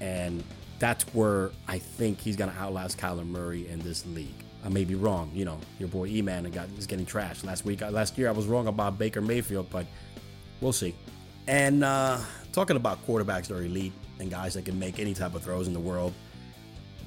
and 0.02 0.44
that's 0.78 1.04
where 1.16 1.50
I 1.68 1.80
think 1.80 2.20
he's 2.20 2.36
gonna 2.36 2.56
outlast 2.60 3.00
Kyler 3.00 3.26
Murray 3.26 3.68
in 3.68 3.80
this 3.80 4.06
league. 4.06 4.44
I 4.66 4.70
may 4.70 4.86
be 4.86 4.96
wrong. 4.96 5.32
You 5.34 5.46
know, 5.46 5.60
your 5.80 5.90
boy 5.90 6.08
E-Man 6.08 6.44
got 6.52 6.68
is 6.78 6.88
getting 6.88 7.06
trashed 7.06 7.44
last 7.44 7.66
week. 7.66 7.82
Last 7.82 8.18
year 8.18 8.30
I 8.30 8.32
was 8.32 8.46
wrong 8.46 8.68
about 8.68 8.98
Baker 8.98 9.22
Mayfield, 9.22 9.70
but 9.70 9.86
we'll 10.62 10.74
see. 10.74 10.96
And 11.48 11.84
uh, 11.84 12.20
talking 12.52 12.78
about 12.78 13.06
quarterbacks 13.06 13.48
that 13.48 13.58
are 13.58 13.64
elite 13.64 13.94
and 14.20 14.32
guys 14.32 14.54
that 14.54 14.66
can 14.66 14.80
make 14.80 15.00
any 15.00 15.14
type 15.14 15.36
of 15.36 15.44
throws 15.44 15.68
in 15.68 15.74
the 15.74 15.80
world, 15.80 16.14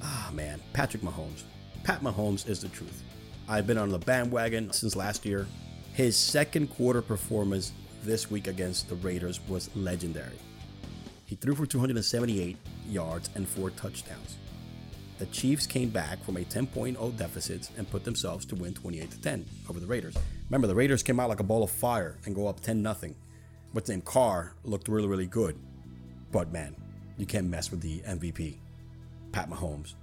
ah 0.03 0.29
man, 0.33 0.61
Patrick 0.73 1.01
Mahomes. 1.01 1.43
Pat 1.83 2.01
Mahomes 2.01 2.47
is 2.47 2.61
the 2.61 2.69
truth. 2.69 3.03
I've 3.49 3.65
been 3.65 3.77
on 3.77 3.89
the 3.89 3.99
bandwagon 3.99 4.71
since 4.71 4.95
last 4.95 5.25
year. 5.25 5.47
His 5.93 6.15
second 6.15 6.67
quarter 6.67 7.01
performance 7.01 7.71
this 8.03 8.29
week 8.29 8.47
against 8.47 8.89
the 8.89 8.95
Raiders 8.95 9.39
was 9.47 9.69
legendary. 9.75 10.37
He 11.25 11.35
threw 11.35 11.55
for 11.55 11.65
278 11.65 12.57
yards 12.87 13.29
and 13.35 13.47
four 13.47 13.71
touchdowns. 13.71 14.37
The 15.17 15.25
Chiefs 15.27 15.65
came 15.65 15.89
back 15.89 16.23
from 16.23 16.37
a 16.37 16.41
10.0 16.41 17.17
deficit 17.17 17.69
and 17.75 17.89
put 17.89 18.03
themselves 18.03 18.45
to 18.45 18.55
win 18.55 18.73
28 18.75 19.09
to 19.09 19.21
10 19.21 19.45
over 19.67 19.79
the 19.79 19.87
Raiders. 19.87 20.15
Remember, 20.49 20.67
the 20.67 20.75
Raiders 20.75 21.01
came 21.01 21.19
out 21.19 21.29
like 21.29 21.39
a 21.39 21.43
ball 21.43 21.63
of 21.63 21.71
fire 21.71 22.17
and 22.25 22.35
go 22.35 22.47
up 22.47 22.59
10 22.59 22.83
0 22.83 23.13
what's 23.77 23.89
name 23.91 24.01
Carr 24.01 24.55
looked 24.63 24.87
really, 24.87 25.07
really 25.07 25.27
good. 25.27 25.55
But 26.31 26.51
man, 26.51 26.75
you 27.15 27.27
can't 27.27 27.45
mess 27.45 27.69
with 27.69 27.79
the 27.79 27.99
MVP, 27.99 28.57
Pat 29.31 29.51
Mahomes. 29.51 29.93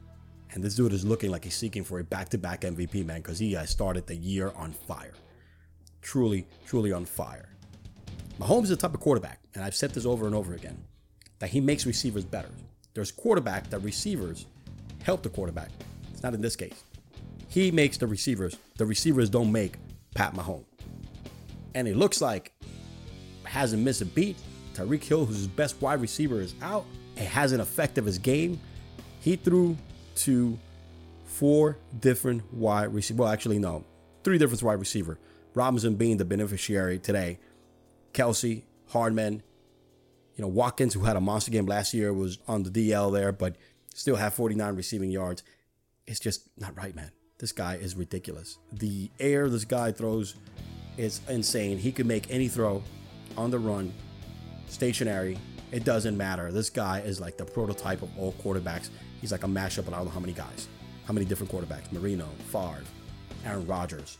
And 0.52 0.62
this 0.62 0.76
dude 0.76 0.92
is 0.92 1.04
looking 1.04 1.32
like 1.32 1.42
he's 1.42 1.56
seeking 1.56 1.82
for 1.82 1.98
a 1.98 2.04
back-to-back 2.04 2.60
MVP, 2.60 3.04
man, 3.04 3.20
because 3.20 3.40
he 3.40 3.56
started 3.66 4.06
the 4.06 4.14
year 4.14 4.52
on 4.54 4.70
fire. 4.70 5.14
Truly, 6.02 6.46
truly 6.64 6.92
on 6.92 7.04
fire. 7.04 7.48
Mahomes 8.38 8.64
is 8.64 8.68
the 8.68 8.76
type 8.76 8.94
of 8.94 9.00
quarterback, 9.00 9.40
and 9.56 9.64
I've 9.64 9.74
said 9.74 9.90
this 9.90 10.06
over 10.06 10.26
and 10.26 10.36
over 10.36 10.54
again, 10.54 10.78
that 11.40 11.50
he 11.50 11.60
makes 11.60 11.84
receivers 11.84 12.24
better. 12.24 12.50
There's 12.94 13.10
quarterback 13.10 13.70
that 13.70 13.80
receivers 13.80 14.46
help 15.02 15.24
the 15.24 15.30
quarterback. 15.30 15.70
It's 16.12 16.22
not 16.22 16.32
in 16.32 16.40
this 16.40 16.54
case. 16.54 16.84
He 17.48 17.72
makes 17.72 17.96
the 17.96 18.06
receivers. 18.06 18.56
The 18.76 18.86
receivers 18.86 19.28
don't 19.28 19.50
make 19.50 19.78
Pat 20.14 20.32
Mahomes. 20.32 20.66
And 21.74 21.88
it 21.88 21.96
looks 21.96 22.20
like 22.20 22.52
hasn't 23.44 23.82
missed 23.82 24.02
a 24.02 24.06
beat. 24.06 24.36
Tyreek 24.74 25.04
Hill, 25.04 25.24
who's 25.24 25.36
his 25.36 25.46
best 25.46 25.80
wide 25.80 26.00
receiver, 26.00 26.40
is 26.40 26.54
out. 26.62 26.84
It 27.16 27.26
hasn't 27.26 27.60
affected 27.60 28.04
his 28.04 28.18
game. 28.18 28.58
He 29.20 29.36
threw 29.36 29.76
to 30.16 30.58
four 31.24 31.78
different 32.00 32.52
wide 32.52 32.92
receivers. 32.92 33.18
Well, 33.18 33.28
actually, 33.28 33.58
no, 33.58 33.84
three 34.22 34.38
different 34.38 34.62
wide 34.62 34.80
receiver. 34.80 35.18
Robinson 35.54 35.94
being 35.94 36.16
the 36.16 36.24
beneficiary 36.24 36.98
today. 36.98 37.38
Kelce, 38.12 38.62
Hardman, 38.88 39.42
you 40.36 40.42
know, 40.42 40.48
Watkins, 40.48 40.94
who 40.94 41.00
had 41.00 41.16
a 41.16 41.20
monster 41.20 41.50
game 41.50 41.66
last 41.66 41.94
year, 41.94 42.12
was 42.12 42.38
on 42.48 42.64
the 42.64 42.70
DL 42.70 43.12
there, 43.12 43.32
but 43.32 43.56
still 43.94 44.16
had 44.16 44.32
49 44.32 44.74
receiving 44.74 45.10
yards. 45.10 45.42
It's 46.06 46.20
just 46.20 46.48
not 46.58 46.76
right, 46.76 46.94
man. 46.94 47.12
This 47.38 47.52
guy 47.52 47.76
is 47.76 47.94
ridiculous. 47.94 48.58
The 48.72 49.10
air 49.18 49.48
this 49.48 49.64
guy 49.64 49.92
throws 49.92 50.34
is 50.96 51.20
insane. 51.28 51.78
He 51.78 51.92
could 51.92 52.06
make 52.06 52.30
any 52.30 52.48
throw 52.48 52.82
on 53.36 53.50
the 53.50 53.58
run, 53.58 53.92
stationary. 54.68 55.38
It 55.72 55.84
doesn't 55.84 56.16
matter. 56.16 56.52
This 56.52 56.70
guy 56.70 57.00
is 57.00 57.20
like 57.20 57.36
the 57.36 57.44
prototype 57.44 58.02
of 58.02 58.10
all 58.18 58.32
quarterbacks. 58.34 58.90
He's 59.20 59.32
like 59.32 59.42
a 59.42 59.48
mashup 59.48 59.78
of 59.78 59.94
I 59.94 59.96
don't 59.96 60.06
know 60.06 60.10
how 60.10 60.20
many 60.20 60.32
guys, 60.32 60.68
how 61.06 61.12
many 61.12 61.26
different 61.26 61.50
quarterbacks. 61.50 61.90
Marino, 61.92 62.28
Favre, 62.50 62.84
Aaron 63.44 63.66
Rodgers. 63.66 64.18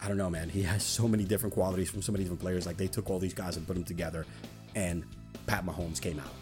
I 0.00 0.08
don't 0.08 0.16
know, 0.16 0.30
man. 0.30 0.48
He 0.48 0.62
has 0.62 0.82
so 0.82 1.08
many 1.08 1.24
different 1.24 1.54
qualities 1.54 1.90
from 1.90 2.02
so 2.02 2.12
many 2.12 2.24
different 2.24 2.40
players. 2.40 2.66
Like 2.66 2.76
they 2.76 2.86
took 2.86 3.10
all 3.10 3.18
these 3.18 3.34
guys 3.34 3.56
and 3.56 3.66
put 3.66 3.74
them 3.74 3.84
together, 3.84 4.26
and 4.74 5.04
Pat 5.46 5.64
Mahomes 5.66 6.00
came 6.00 6.18
out. 6.18 6.32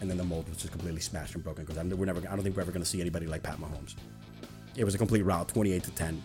And 0.00 0.08
then 0.08 0.16
the 0.16 0.24
mold 0.24 0.48
was 0.48 0.58
just 0.58 0.70
completely 0.70 1.00
smashed 1.00 1.34
and 1.34 1.42
broken 1.42 1.64
because 1.64 1.82
we're 1.82 2.06
never. 2.06 2.20
I 2.20 2.34
don't 2.34 2.42
think 2.42 2.56
we're 2.56 2.62
ever 2.62 2.72
going 2.72 2.84
to 2.84 2.88
see 2.88 3.00
anybody 3.00 3.26
like 3.26 3.42
Pat 3.42 3.58
Mahomes. 3.58 3.96
It 4.76 4.84
was 4.84 4.94
a 4.94 4.98
complete 4.98 5.22
route, 5.22 5.48
28 5.48 5.82
to 5.82 5.90
10. 5.90 6.22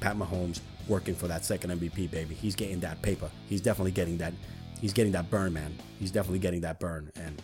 Pat 0.00 0.16
Mahomes 0.16 0.60
working 0.88 1.14
for 1.14 1.28
that 1.28 1.44
second 1.44 1.70
MVP, 1.70 2.10
baby. 2.10 2.34
He's 2.34 2.54
getting 2.54 2.80
that 2.80 3.02
paper. 3.02 3.30
He's 3.48 3.60
definitely 3.60 3.92
getting 3.92 4.16
that. 4.18 4.32
He's 4.80 4.92
getting 4.92 5.12
that 5.12 5.30
burn, 5.30 5.52
man. 5.52 5.76
He's 5.98 6.10
definitely 6.10 6.38
getting 6.38 6.60
that 6.60 6.78
burn, 6.78 7.10
and 7.16 7.40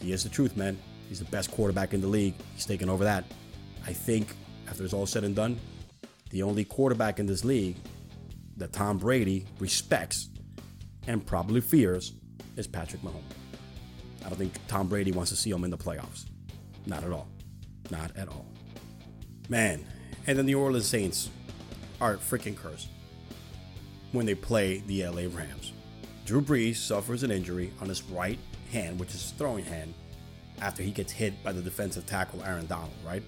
he 0.00 0.12
is 0.12 0.22
the 0.24 0.28
truth, 0.28 0.56
man. 0.56 0.78
He's 1.08 1.18
the 1.18 1.26
best 1.26 1.50
quarterback 1.50 1.94
in 1.94 2.00
the 2.00 2.06
league. 2.06 2.34
He's 2.54 2.66
taking 2.66 2.88
over 2.88 3.04
that. 3.04 3.24
I 3.86 3.92
think 3.92 4.34
after 4.68 4.84
it's 4.84 4.92
all 4.92 5.06
said 5.06 5.24
and 5.24 5.36
done, 5.36 5.58
the 6.30 6.42
only 6.42 6.64
quarterback 6.64 7.20
in 7.20 7.26
this 7.26 7.44
league 7.44 7.76
that 8.56 8.72
Tom 8.72 8.98
Brady 8.98 9.46
respects 9.58 10.28
and 11.06 11.24
probably 11.24 11.60
fears 11.60 12.14
is 12.56 12.66
Patrick 12.66 13.02
Mahomes. 13.02 13.22
I 14.24 14.28
don't 14.28 14.38
think 14.38 14.54
Tom 14.68 14.88
Brady 14.88 15.12
wants 15.12 15.30
to 15.30 15.36
see 15.36 15.50
him 15.50 15.64
in 15.64 15.70
the 15.70 15.78
playoffs. 15.78 16.26
Not 16.86 17.04
at 17.04 17.10
all. 17.10 17.28
Not 17.90 18.16
at 18.16 18.28
all. 18.28 18.46
Man, 19.48 19.84
and 20.26 20.38
then 20.38 20.46
the 20.46 20.54
Orleans 20.54 20.86
Saints 20.86 21.28
are 22.02 22.16
freaking 22.16 22.56
cursed 22.56 22.88
when 24.10 24.26
they 24.26 24.34
play 24.34 24.82
the 24.88 25.06
LA 25.06 25.22
Rams. 25.32 25.72
Drew 26.26 26.42
Brees 26.42 26.76
suffers 26.76 27.22
an 27.22 27.30
injury 27.30 27.72
on 27.80 27.88
his 27.88 28.02
right 28.02 28.38
hand, 28.72 28.98
which 28.98 29.10
is 29.10 29.22
his 29.22 29.30
throwing 29.30 29.64
hand, 29.64 29.94
after 30.60 30.82
he 30.82 30.90
gets 30.90 31.12
hit 31.12 31.32
by 31.44 31.52
the 31.52 31.62
defensive 31.62 32.04
tackle 32.04 32.42
Aaron 32.42 32.66
Donald, 32.66 32.92
right? 33.06 33.22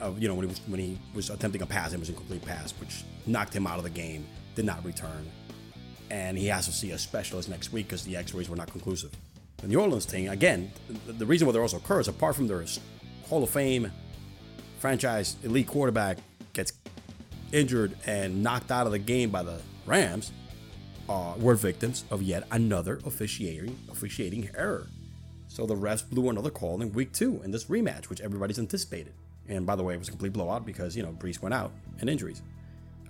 Uh, 0.00 0.12
you 0.16 0.28
know, 0.28 0.34
when 0.34 0.46
he 0.46 0.48
was 0.48 0.60
when 0.68 0.80
he 0.80 0.98
was 1.12 1.28
attempting 1.28 1.60
a 1.60 1.66
pass, 1.66 1.92
it 1.92 1.98
was 1.98 2.08
an 2.08 2.14
incomplete 2.14 2.44
pass, 2.44 2.72
which 2.80 3.04
knocked 3.26 3.54
him 3.54 3.66
out 3.66 3.78
of 3.78 3.84
the 3.84 3.90
game, 3.90 4.24
did 4.54 4.64
not 4.64 4.82
return. 4.84 5.28
And 6.10 6.38
he 6.38 6.46
has 6.46 6.66
to 6.66 6.72
see 6.72 6.92
a 6.92 6.98
specialist 6.98 7.48
next 7.48 7.72
week 7.72 7.88
because 7.88 8.04
the 8.04 8.16
x-rays 8.16 8.48
were 8.48 8.56
not 8.56 8.70
conclusive. 8.70 9.10
The 9.58 9.68
New 9.68 9.80
Orleans 9.80 10.06
thing, 10.06 10.28
again, 10.28 10.72
the, 11.06 11.12
the 11.12 11.26
reason 11.26 11.46
why 11.46 11.52
they're 11.52 11.62
also 11.62 11.80
cursed, 11.80 12.08
apart 12.08 12.36
from 12.36 12.46
their 12.46 12.64
Hall 13.28 13.42
of 13.42 13.50
Fame 13.50 13.92
franchise 14.78 15.36
elite 15.42 15.66
quarterback 15.66 16.18
injured 17.52 17.96
and 18.06 18.42
knocked 18.42 18.70
out 18.70 18.86
of 18.86 18.92
the 18.92 18.98
game 18.98 19.30
by 19.30 19.42
the 19.42 19.60
Rams, 19.86 20.32
uh, 21.08 21.34
were 21.38 21.54
victims 21.54 22.04
of 22.10 22.22
yet 22.22 22.44
another 22.50 23.00
officiating 23.04 23.78
officiating 23.90 24.48
error. 24.56 24.86
So 25.48 25.66
the 25.66 25.74
refs 25.74 26.08
blew 26.08 26.30
another 26.30 26.50
call 26.50 26.80
in 26.80 26.92
week 26.92 27.12
two 27.12 27.40
in 27.42 27.50
this 27.50 27.64
rematch, 27.64 28.08
which 28.08 28.20
everybody's 28.20 28.58
anticipated. 28.58 29.12
And 29.48 29.66
by 29.66 29.74
the 29.74 29.82
way, 29.82 29.94
it 29.94 29.98
was 29.98 30.06
a 30.06 30.12
complete 30.12 30.32
blowout 30.32 30.64
because 30.64 30.96
you 30.96 31.02
know 31.02 31.10
Brees 31.10 31.42
went 31.42 31.54
out 31.54 31.72
and 31.98 32.08
injuries. 32.08 32.42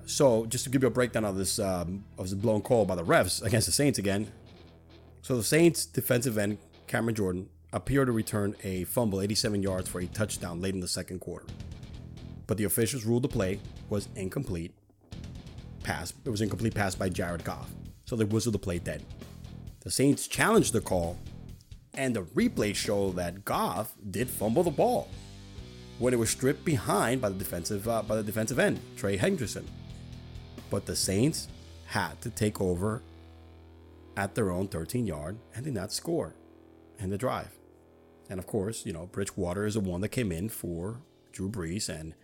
So 0.07 0.47
just 0.47 0.65
to 0.65 0.71
give 0.71 0.83
you 0.83 0.89
a 0.89 0.91
breakdown 0.91 1.25
of 1.25 1.37
this 1.37 1.59
um, 1.59 2.05
of 2.17 2.31
this 2.31 2.35
blown 2.35 2.63
call 2.63 2.87
by 2.87 2.95
the 2.95 3.05
refs 3.05 3.43
against 3.45 3.67
the 3.67 3.73
Saints 3.73 3.99
again. 3.99 4.33
So 5.23 5.37
the 5.37 5.43
Saints 5.43 5.85
defensive 5.85 6.39
end 6.39 6.57
Cameron 6.87 7.15
Jordan 7.15 7.49
appeared 7.73 8.07
to 8.07 8.13
return 8.13 8.57
a 8.65 8.85
fumble 8.85 9.21
87 9.21 9.63
yards 9.63 9.89
for 9.89 10.01
a 10.01 10.07
touchdown 10.07 10.61
late 10.61 10.75
in 10.75 10.81
the 10.81 10.89
second 10.89 11.21
quarter. 11.21 11.47
But 12.51 12.57
the 12.57 12.65
officials 12.65 13.05
ruled 13.05 13.23
the 13.23 13.29
play 13.29 13.61
was 13.91 14.09
incomplete 14.17 14.75
pass. 15.85 16.13
It 16.25 16.31
was 16.31 16.41
incomplete 16.41 16.75
pass 16.75 16.97
by 16.97 17.09
Jared 17.09 17.45
Goff. 17.45 17.71
So 18.07 18.17
they 18.17 18.25
whistled 18.25 18.55
the 18.55 18.59
play 18.59 18.81
dead. 18.81 19.05
The 19.85 19.91
Saints 19.93 20.27
challenged 20.27 20.73
the 20.73 20.81
call, 20.81 21.17
and 21.95 22.13
the 22.13 22.23
replay 22.23 22.75
showed 22.75 23.15
that 23.15 23.45
Goff 23.45 23.95
did 24.11 24.29
fumble 24.29 24.65
the 24.65 24.73
ball 24.73 25.09
when 26.01 26.13
it 26.13 26.17
was 26.17 26.29
stripped 26.29 26.65
behind 26.65 27.21
by 27.21 27.29
the 27.29 27.37
defensive 27.37 27.87
uh, 27.87 28.03
by 28.03 28.17
the 28.17 28.25
defensive 28.25 28.59
end, 28.59 28.81
Trey 28.97 29.17
Hendrickson. 29.17 29.67
But 30.71 30.87
the 30.87 30.97
Saints 30.97 31.47
had 31.87 32.21
to 32.23 32.31
take 32.31 32.61
over 32.61 33.01
at 34.17 34.35
their 34.35 34.51
own 34.51 34.67
13 34.67 35.07
yard 35.07 35.39
and 35.55 35.65
did 35.65 35.75
not 35.75 35.93
score 35.93 36.35
in 36.99 37.11
the 37.11 37.17
drive. 37.17 37.53
And 38.29 38.41
of 38.41 38.49
course, 38.49 38.85
you 38.85 38.93
know, 38.93 39.07
Bridgewater 39.07 39.67
is 39.67 39.75
the 39.75 39.81
one 39.81 40.01
that 40.01 40.09
came 40.09 40.33
in 40.33 40.49
for 40.49 41.03
Drew 41.31 41.49
Brees 41.49 41.89
and 41.89 42.15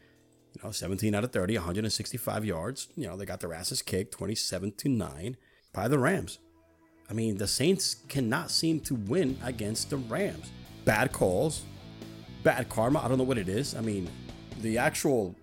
you 0.56 0.66
know, 0.66 0.72
17 0.72 1.14
out 1.14 1.24
of 1.24 1.32
30, 1.32 1.56
165 1.56 2.44
yards. 2.44 2.88
You 2.96 3.08
know, 3.08 3.16
they 3.16 3.26
got 3.26 3.40
their 3.40 3.52
asses 3.52 3.82
kicked 3.82 4.12
27 4.12 4.72
to 4.72 4.88
9 4.88 5.36
by 5.72 5.88
the 5.88 5.98
Rams. 5.98 6.38
I 7.10 7.12
mean, 7.12 7.36
the 7.36 7.46
Saints 7.46 7.96
cannot 8.08 8.50
seem 8.50 8.80
to 8.80 8.94
win 8.94 9.38
against 9.44 9.90
the 9.90 9.98
Rams. 9.98 10.50
Bad 10.84 11.12
calls, 11.12 11.62
bad 12.42 12.68
karma. 12.68 13.00
I 13.00 13.08
don't 13.08 13.18
know 13.18 13.24
what 13.24 13.38
it 13.38 13.48
is. 13.48 13.74
I 13.74 13.80
mean, 13.80 14.08
the 14.62 14.78
actual 14.78 15.34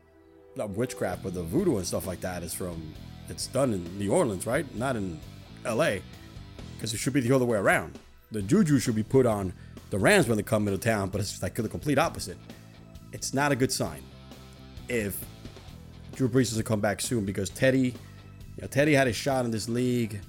witchcraft 0.55 1.23
with 1.23 1.35
the 1.35 1.43
voodoo 1.43 1.77
and 1.77 1.85
stuff 1.85 2.07
like 2.07 2.21
that 2.21 2.43
is 2.43 2.53
from, 2.53 2.93
it's 3.29 3.47
done 3.47 3.73
in 3.73 3.99
New 3.99 4.11
Orleans, 4.11 4.47
right? 4.47 4.65
Not 4.75 4.95
in 4.95 5.19
LA. 5.63 5.97
Because 6.75 6.93
it 6.93 6.97
should 6.97 7.13
be 7.13 7.21
the 7.21 7.33
other 7.33 7.45
way 7.45 7.57
around. 7.57 7.97
The 8.31 8.41
juju 8.41 8.79
should 8.79 8.95
be 8.95 9.03
put 9.03 9.25
on 9.25 9.53
the 9.91 9.99
Rams 9.99 10.27
when 10.27 10.37
they 10.37 10.43
come 10.43 10.67
into 10.67 10.79
town, 10.79 11.09
but 11.09 11.21
it's 11.21 11.41
like 11.43 11.53
the 11.53 11.69
complete 11.69 11.99
opposite. 11.99 12.37
It's 13.11 13.33
not 13.33 13.51
a 13.51 13.55
good 13.55 13.71
sign 13.71 14.01
if 14.89 15.23
Drew 16.15 16.29
Brees 16.29 16.49
doesn't 16.49 16.65
come 16.65 16.79
back 16.79 17.01
soon 17.01 17.25
because 17.25 17.49
Teddy, 17.49 17.87
you 17.87 18.61
know, 18.61 18.67
Teddy 18.67 18.93
had 18.93 19.07
a 19.07 19.13
shot 19.13 19.45
in 19.45 19.51
this 19.51 19.67
league. 19.67 20.19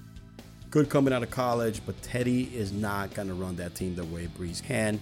Good 0.71 0.89
coming 0.89 1.13
out 1.13 1.23
of 1.23 1.31
college, 1.31 1.81
but 1.87 2.01
Teddy 2.03 2.51
is 2.55 2.73
not 2.73 3.15
going 3.15 3.29
to 3.29 3.35
run 3.35 3.55
that 3.57 3.75
team 3.75 3.95
the 3.95 4.05
way 4.05 4.29
Brees 4.39 4.63
can, 4.63 5.01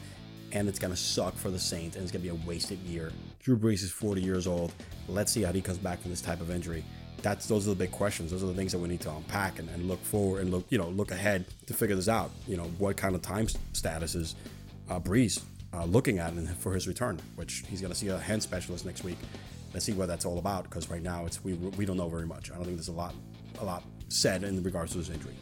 and 0.52 0.68
it's 0.68 0.78
going 0.78 0.92
to 0.92 0.96
suck 0.98 1.34
for 1.34 1.50
the 1.50 1.58
Saints, 1.58 1.96
and 1.96 2.02
it's 2.02 2.12
going 2.12 2.22
to 2.22 2.30
be 2.30 2.36
a 2.36 2.46
wasted 2.46 2.78
year. 2.80 3.10
Drew 3.40 3.56
Brees 3.56 3.82
is 3.82 3.90
40 3.90 4.20
years 4.20 4.46
old. 4.46 4.72
Let's 5.08 5.32
see 5.32 5.42
how 5.42 5.52
he 5.52 5.62
comes 5.62 5.78
back 5.78 6.00
from 6.00 6.10
this 6.10 6.20
type 6.20 6.40
of 6.40 6.50
injury. 6.50 6.84
That's 7.22 7.46
those 7.46 7.66
are 7.66 7.70
the 7.70 7.76
big 7.76 7.92
questions. 7.92 8.32
Those 8.32 8.42
are 8.42 8.46
the 8.46 8.54
things 8.54 8.72
that 8.72 8.78
we 8.78 8.88
need 8.88 9.00
to 9.02 9.10
unpack 9.10 9.60
and, 9.60 9.68
and 9.70 9.86
look 9.88 10.02
forward 10.04 10.42
and 10.42 10.50
look, 10.50 10.66
you 10.68 10.76
know, 10.76 10.88
look 10.88 11.12
ahead 11.12 11.44
to 11.66 11.74
figure 11.74 11.94
this 11.94 12.08
out. 12.08 12.32
You 12.48 12.56
know, 12.56 12.64
what 12.78 12.96
kind 12.96 13.14
of 13.14 13.22
time 13.22 13.46
status 13.72 14.14
is 14.14 14.34
uh, 14.90 14.98
Brees 14.98 15.40
uh, 15.74 15.85
looking 15.85 16.18
at 16.18 16.32
and 16.32 16.48
for 16.56 16.72
his 16.72 16.87
return, 16.87 17.18
which 17.37 17.64
he's 17.68 17.80
going 17.80 17.92
to 17.92 17.98
see 17.98 18.08
a 18.08 18.18
hand 18.18 18.42
specialist 18.42 18.85
next 18.85 19.04
week. 19.04 19.18
Let's 19.72 19.87
see 19.87 19.92
what 19.92 20.06
that's 20.06 20.24
all 20.24 20.38
about 20.38 20.64
because 20.64 20.90
right 20.90 21.02
now 21.02 21.24
it's 21.24 21.42
we, 21.42 21.54
we 21.54 21.87
don't 21.87 21.96
know 21.96 22.08
very 22.08 22.26
much. 22.26 22.50
I 22.50 22.54
don't 22.54 22.64
think 22.64 22.76
there's 22.76 22.88
a 22.88 22.92
lot 22.92 23.14
a 23.61 23.64
lot 23.64 23.82
said 24.08 24.44
in 24.44 24.62
regards 24.62 24.92
to 24.92 24.98
his 24.98 25.08
injury. 25.08 25.35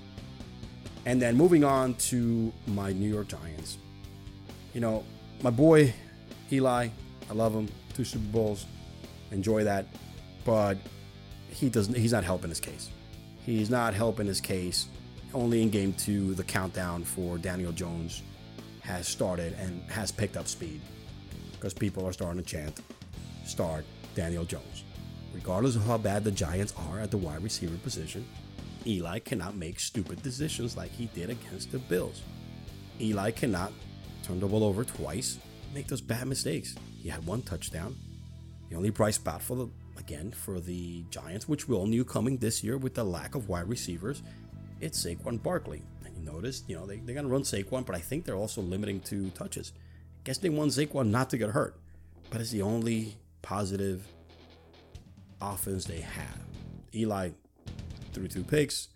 And 1.07 1.21
then 1.21 1.37
moving 1.37 1.65
on 1.65 1.95
to 1.95 2.53
my 2.69 2.93
New 2.93 3.13
York 3.13 3.29
Giants. 3.29 3.79
You 4.75 4.81
know, 4.81 5.05
my 5.43 5.51
boy 5.51 5.93
Eli, 6.53 6.89
I 7.29 7.33
love 7.33 7.55
him. 7.55 7.69
Two 7.95 8.05
Super 8.05 8.25
Bowls, 8.27 8.67
enjoy 9.33 9.65
that, 9.65 9.87
but 10.45 10.79
he 11.49 11.69
doesn't. 11.69 11.97
He's 11.97 12.13
not 12.13 12.23
helping 12.23 12.51
his 12.51 12.61
case. 12.61 12.91
He's 13.45 13.71
not 13.71 13.95
helping 13.95 14.27
his 14.27 14.41
case. 14.41 14.87
Only 15.33 15.63
in 15.63 15.71
game 15.71 15.93
two, 15.93 16.35
the 16.35 16.45
countdown 16.45 17.05
for 17.05 17.39
Daniel 17.39 17.73
Jones 17.73 18.23
has 18.91 19.09
started 19.09 19.55
and 19.59 19.83
has 19.91 20.11
picked 20.11 20.37
up 20.37 20.49
speed 20.49 20.81
because 21.53 21.73
people 21.73 22.07
are 22.07 22.13
starting 22.13 22.43
to 22.43 22.49
chant, 22.49 22.81
start 23.45 23.85
Daniel 24.15 24.45
Jones. 24.45 24.85
Regardless 25.33 25.77
of 25.77 25.85
how 25.85 25.99
bad 25.99 26.25
the 26.25 26.31
Giants 26.31 26.75
are 26.89 26.99
at 26.99 27.11
the 27.11 27.17
wide 27.17 27.43
receiver 27.43 27.77
position, 27.79 28.27
Eli 28.87 29.19
cannot 29.19 29.57
make 29.57 29.79
stupid 29.79 30.23
decisions 30.23 30.77
like 30.77 30.91
he 30.91 31.07
did 31.07 31.31
against 31.31 31.71
the 31.71 31.79
Bills. 31.79 32.23
Eli 33.01 33.31
cannot 33.31 33.73
turn 34.23 34.41
the 34.41 34.47
ball 34.47 34.65
over 34.65 34.85
twice, 34.85 35.39
make 35.75 35.87
those 35.87 36.01
bad 36.01 36.27
mistakes. 36.27 36.75
He 37.03 37.09
had 37.09 37.25
one 37.27 37.43
touchdown. 37.43 37.97
The 38.71 38.77
only 38.77 38.91
bright 38.91 39.15
spot 39.15 39.43
for 39.43 39.57
the 39.57 39.69
again 39.99 40.33
for 40.33 40.61
the 40.61 41.05
Giants, 41.11 41.49
which 41.49 41.69
we 41.69 41.77
all 41.77 41.87
knew 41.87 42.05
coming 42.05 42.39
this 42.39 42.65
year 42.65 42.79
with 42.79 42.95
the 42.95 43.05
lack 43.05 43.35
of 43.35 43.49
wide 43.49 43.69
receivers, 43.69 44.23
it's 44.81 45.05
Saquon 45.05 45.43
Barkley 45.43 45.83
noticed, 46.21 46.69
you 46.69 46.77
know, 46.77 46.87
they, 46.87 46.97
they're 46.97 47.15
going 47.15 47.27
to 47.27 47.33
run 47.33 47.43
Saquon, 47.43 47.85
but 47.85 47.95
I 47.95 47.99
think 47.99 48.25
they're 48.25 48.37
also 48.37 48.61
limiting 48.61 49.01
to 49.01 49.31
touches. 49.31 49.73
Guess 50.25 50.39
they 50.39 50.49
want 50.49 50.73
Saquon 50.73 51.09
not 51.09 51.31
to 51.31 51.39
get 51.39 51.51
hurt, 51.51 51.77
but 52.31 52.41
it's 52.41 52.51
the 52.51 52.63
only 52.63 53.17
positive 53.43 54.07
offense 55.41 55.85
they 55.85 56.01
have. 56.01 56.39
Eli 56.95 57.31
threw 58.13 58.29
two 58.29 58.45
picks. 58.45 58.89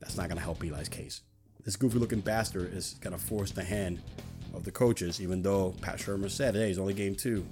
That's 0.00 0.16
not 0.16 0.28
going 0.28 0.38
to 0.38 0.42
help 0.44 0.64
Eli's 0.64 0.88
case. 0.88 1.22
This 1.64 1.76
goofy 1.76 1.98
looking 1.98 2.20
bastard 2.20 2.72
is 2.72 2.94
going 3.00 3.12
to 3.12 3.22
force 3.22 3.50
the 3.50 3.62
hand 3.62 4.00
of 4.54 4.64
the 4.64 4.70
coaches, 4.70 5.20
even 5.20 5.42
though 5.42 5.74
Pat 5.82 5.98
Shurmur 5.98 6.30
said, 6.30 6.54
hey, 6.54 6.70
it's 6.70 6.78
only 6.78 6.94
game 6.94 7.14
two. 7.14 7.46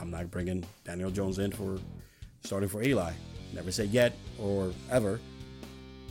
I'm 0.00 0.10
not 0.10 0.30
bringing 0.30 0.64
Daniel 0.84 1.10
Jones 1.10 1.38
in 1.38 1.50
for 1.50 1.78
starting 2.44 2.68
for 2.68 2.82
Eli. 2.82 3.12
Never 3.52 3.72
said 3.72 3.88
yet 3.88 4.14
or 4.38 4.72
ever. 4.90 5.20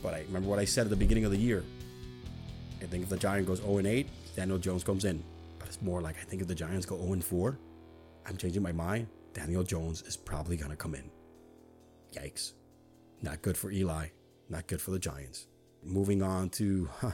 But 0.02 0.14
I 0.14 0.20
remember 0.22 0.48
what 0.48 0.58
I 0.58 0.64
said 0.64 0.84
at 0.86 0.90
the 0.90 0.96
beginning 0.96 1.24
of 1.24 1.30
the 1.30 1.38
year. 1.38 1.64
I 2.82 2.86
think 2.86 3.04
if 3.04 3.08
the 3.08 3.16
Giant 3.16 3.46
goes 3.46 3.58
0 3.58 3.80
8, 3.80 4.08
Daniel 4.36 4.58
Jones 4.58 4.84
comes 4.84 5.04
in. 5.04 5.22
But 5.58 5.68
it's 5.68 5.82
more 5.82 6.00
like 6.00 6.16
I 6.20 6.24
think 6.24 6.42
if 6.42 6.48
the 6.48 6.54
Giants 6.54 6.86
go 6.86 6.96
0 6.96 7.20
4, 7.20 7.58
I'm 8.26 8.36
changing 8.36 8.62
my 8.62 8.72
mind. 8.72 9.08
Daniel 9.32 9.62
Jones 9.62 10.02
is 10.02 10.16
probably 10.16 10.56
gonna 10.56 10.76
come 10.76 10.94
in. 10.94 11.10
Yikes. 12.14 12.52
Not 13.22 13.42
good 13.42 13.56
for 13.56 13.70
Eli. 13.70 14.08
Not 14.48 14.66
good 14.66 14.80
for 14.80 14.90
the 14.90 14.98
Giants. 14.98 15.46
Moving 15.84 16.22
on 16.22 16.50
to 16.50 16.88
huh, 17.00 17.12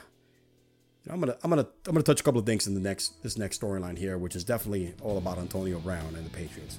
I'm 1.08 1.20
gonna 1.20 1.36
I'm 1.42 1.50
gonna 1.50 1.66
I'm 1.86 1.92
gonna 1.92 2.02
touch 2.02 2.20
a 2.20 2.24
couple 2.24 2.40
of 2.40 2.46
things 2.46 2.66
in 2.66 2.74
the 2.74 2.80
next 2.80 3.22
this 3.22 3.38
next 3.38 3.60
storyline 3.60 3.96
here, 3.96 4.18
which 4.18 4.34
is 4.34 4.44
definitely 4.44 4.94
all 5.02 5.18
about 5.18 5.38
Antonio 5.38 5.78
Brown 5.78 6.14
and 6.16 6.26
the 6.26 6.30
Patriots. 6.30 6.78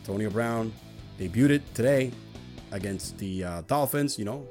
Antonio 0.00 0.30
Brown 0.30 0.72
debuted 1.18 1.62
today 1.72 2.10
against 2.72 3.16
the 3.18 3.44
uh, 3.44 3.60
Dolphins. 3.62 4.18
You 4.18 4.24
know, 4.24 4.46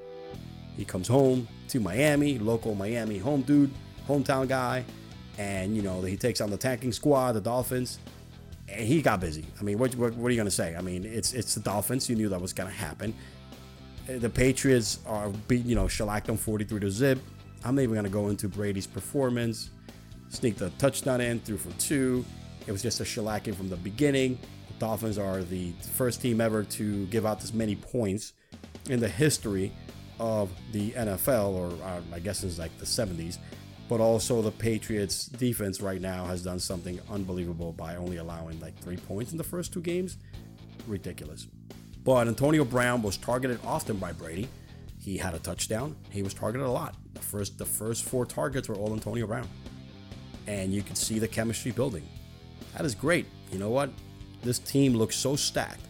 he 0.78 0.86
comes 0.86 1.08
home 1.08 1.48
to 1.70 1.80
Miami, 1.80 2.40
local 2.40 2.76
Miami 2.76 3.18
home 3.18 3.42
dude, 3.42 3.72
hometown 4.08 4.48
guy, 4.48 4.84
and 5.38 5.76
you 5.76 5.82
know 5.82 6.02
he 6.02 6.18
takes 6.18 6.42
on 6.42 6.50
the 6.50 6.58
tanking 6.58 6.92
squad, 6.92 7.34
the 7.34 7.42
Dolphins, 7.42 8.00
and 8.68 8.86
he 8.88 9.02
got 9.02 9.20
busy. 9.20 9.46
I 9.60 9.64
mean, 9.64 9.78
what, 9.78 9.96
what, 9.96 10.14
what 10.16 10.28
are 10.28 10.32
you 10.32 10.38
gonna 10.38 10.52
say? 10.52 10.76
I 10.76 10.82
mean, 10.82 11.06
it's 11.06 11.34
it's 11.34 11.56
the 11.56 11.62
Dolphins. 11.62 12.10
You 12.10 12.16
knew 12.16 12.30
that 12.30 12.42
was 12.42 12.54
gonna 12.54 12.70
happen. 12.70 13.14
Uh, 14.10 14.18
the 14.18 14.30
Patriots 14.30 15.00
are 15.06 15.32
you 15.50 15.76
know, 15.76 15.88
shellacked 15.88 16.28
them 16.28 16.38
43 16.38 16.80
to 16.82 16.92
zip. 16.92 17.20
I'm 17.64 17.76
not 17.76 17.82
even 17.82 17.96
gonna 17.96 18.10
go 18.10 18.30
into 18.30 18.48
Brady's 18.48 18.88
performance. 18.88 19.70
Sneaked 20.30 20.62
a 20.62 20.72
touchdown 20.72 21.22
in, 21.22 21.40
threw 21.40 21.58
for 21.58 21.72
two. 21.80 22.26
It 22.66 22.72
was 22.72 22.82
just 22.82 23.00
a 23.02 23.04
shellacking 23.04 23.56
from 23.56 23.70
the 23.70 23.76
beginning. 23.76 24.40
The 24.68 24.74
Dolphins 24.80 25.18
are 25.18 25.44
the 25.44 25.72
first 25.94 26.22
team 26.22 26.42
ever 26.42 26.64
to 26.64 27.06
give 27.08 27.26
out 27.26 27.40
this 27.40 27.54
many 27.54 27.76
points 27.76 28.34
in 28.90 29.00
the 29.00 29.08
history 29.08 29.72
of 30.20 30.50
the 30.72 30.92
NFL, 30.92 31.54
or 31.54 31.72
uh, 31.84 32.02
I 32.14 32.20
guess 32.20 32.44
it's 32.44 32.60
like 32.60 32.78
the 32.78 32.86
70s. 32.86 33.38
But 33.90 34.00
also, 34.00 34.42
the 34.42 34.52
Patriots 34.52 35.26
defense 35.26 35.82
right 35.82 36.02
now 36.02 36.26
has 36.26 36.42
done 36.42 36.60
something 36.60 37.00
unbelievable 37.12 37.74
by 37.74 37.96
only 37.96 38.18
allowing 38.18 38.60
like 38.60 38.78
three 38.80 38.98
points 38.98 39.32
in 39.32 39.38
the 39.38 39.44
first 39.44 39.74
two 39.74 39.82
games. 39.82 40.18
Ridiculous. 40.88 41.48
But 42.04 42.28
Antonio 42.28 42.66
Brown 42.66 43.02
was 43.02 43.18
targeted 43.18 43.60
often 43.66 43.98
by 43.98 44.12
Brady. 44.12 44.48
He 45.00 45.18
had 45.18 45.34
a 45.34 45.40
touchdown. 45.40 45.96
He 46.10 46.24
was 46.24 46.34
targeted 46.34 46.66
a 46.66 46.72
lot. 46.72 46.96
The 47.14 47.22
first, 47.22 47.58
the 47.58 47.66
first 47.66 48.06
four 48.06 48.26
targets 48.26 48.70
were 48.70 48.76
all 48.76 48.94
Antonio 48.94 49.28
Brown, 49.28 49.48
and 50.48 50.74
you 50.74 50.82
could 50.82 50.98
see 50.98 51.20
the 51.20 51.28
chemistry 51.28 51.72
building. 51.72 52.08
That 52.76 52.86
is 52.86 52.96
great. 52.96 53.26
You 53.52 53.60
know 53.60 53.70
what? 53.70 53.90
This 54.42 54.60
team 54.60 54.94
looks 54.94 55.16
so 55.16 55.36
stacked 55.36 55.86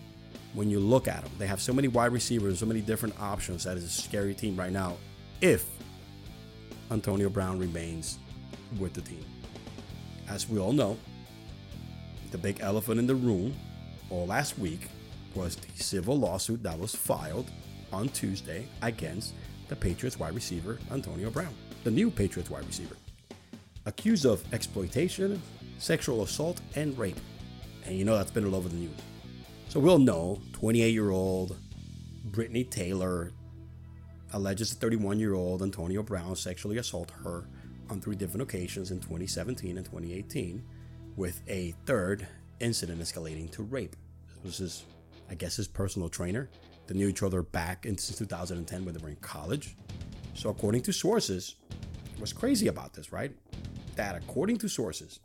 when 0.54 0.70
you 0.70 0.80
look 0.80 1.08
at 1.08 1.24
them. 1.24 1.32
They 1.38 1.48
have 1.48 1.62
so 1.62 1.74
many 1.74 1.88
wide 1.88 2.12
receivers, 2.12 2.60
so 2.60 2.66
many 2.66 2.82
different 2.82 3.20
options. 3.20 3.64
That 3.64 3.78
is 3.78 3.84
a 3.84 3.90
scary 3.90 4.34
team 4.34 4.56
right 4.56 4.72
now. 4.72 4.98
If 5.42 5.66
Antonio 6.92 7.30
Brown 7.30 7.60
remains 7.60 8.20
with 8.80 8.94
the 8.94 9.02
team, 9.02 9.26
as 10.30 10.48
we 10.48 10.60
all 10.60 10.74
know, 10.74 10.98
the 12.32 12.38
big 12.38 12.62
elephant 12.62 13.00
in 13.00 13.08
the 13.08 13.16
room 13.16 13.54
all 14.10 14.26
last 14.26 14.58
week 14.58 14.90
was 15.36 15.56
the 15.56 15.84
civil 15.84 16.18
lawsuit 16.18 16.62
that 16.64 16.78
was 16.78 16.96
filed 16.96 17.50
on 17.92 18.10
Tuesday 18.10 18.68
against 18.82 19.34
the 19.68 19.76
Patriots 19.76 20.20
wide 20.20 20.36
receiver 20.36 20.80
Antonio 20.92 21.30
Brown, 21.30 21.54
the 21.84 21.92
new 21.92 22.10
Patriots 22.10 22.50
wide 22.50 22.66
receiver, 22.66 22.96
accused 23.86 24.26
of 24.26 24.44
exploitation, 24.54 25.42
sexual 25.78 26.24
assault, 26.24 26.62
and 26.76 26.98
rape. 26.98 27.20
And 27.86 27.98
you 27.98 28.06
know 28.06 28.16
that's 28.16 28.32
been 28.32 28.46
all 28.46 28.56
over 28.56 28.70
the 28.70 28.76
news. 28.76 28.92
So 29.74 29.80
we'll 29.80 29.98
know 29.98 30.40
28 30.52 30.94
year 30.94 31.10
old 31.10 31.58
Britney 32.30 32.70
Taylor 32.70 33.32
alleges 34.32 34.72
31 34.74 35.18
year 35.18 35.34
old 35.34 35.64
Antonio 35.64 36.04
Brown 36.04 36.36
sexually 36.36 36.78
assaulted 36.78 37.16
her 37.24 37.46
on 37.90 38.00
three 38.00 38.16
different 38.16 38.44
occasions 38.44 38.92
in 38.92 39.00
2017 39.00 39.78
and 39.78 39.84
2018, 39.84 40.64
with 41.16 41.42
a 41.48 41.74
third 41.88 42.28
incident 42.60 43.02
escalating 43.02 43.50
to 43.50 43.64
rape. 43.64 43.96
This 44.44 44.60
his, 44.60 44.84
I 45.32 45.34
guess, 45.34 45.56
his 45.56 45.68
personal 45.68 46.08
trainer. 46.08 46.52
They 46.86 46.94
knew 46.94 47.08
each 47.08 47.24
other 47.24 47.42
back 47.42 47.88
in, 47.88 47.98
since 47.98 48.20
2010 48.20 48.86
when 48.86 48.94
they 48.94 49.02
were 49.02 49.10
in 49.10 49.16
college. 49.16 49.76
So, 50.36 50.52
according 50.52 50.84
to 50.84 50.94
sources, 50.94 51.56
what's 52.20 52.32
crazy 52.32 52.68
about 52.68 52.94
this, 52.94 53.12
right? 53.12 53.36
That 53.96 54.14
according 54.14 54.60
to 54.60 54.68
sources, 54.68 55.20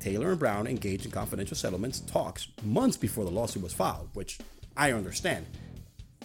Taylor 0.00 0.30
and 0.30 0.38
Brown 0.38 0.66
engaged 0.66 1.04
in 1.04 1.10
confidential 1.10 1.56
settlements 1.56 2.00
talks 2.00 2.48
months 2.62 2.96
before 2.96 3.24
the 3.24 3.30
lawsuit 3.30 3.62
was 3.62 3.72
filed, 3.72 4.08
which 4.14 4.38
I 4.76 4.92
understand. 4.92 5.46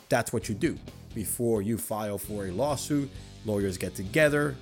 That's 0.10 0.32
what 0.32 0.48
you 0.48 0.56
do. 0.56 0.78
Before 1.16 1.62
you 1.62 1.78
file 1.78 2.18
for 2.18 2.46
a 2.46 2.52
lawsuit, 2.52 3.10
lawyers 3.46 3.78
get 3.78 3.96
together, 3.96 4.56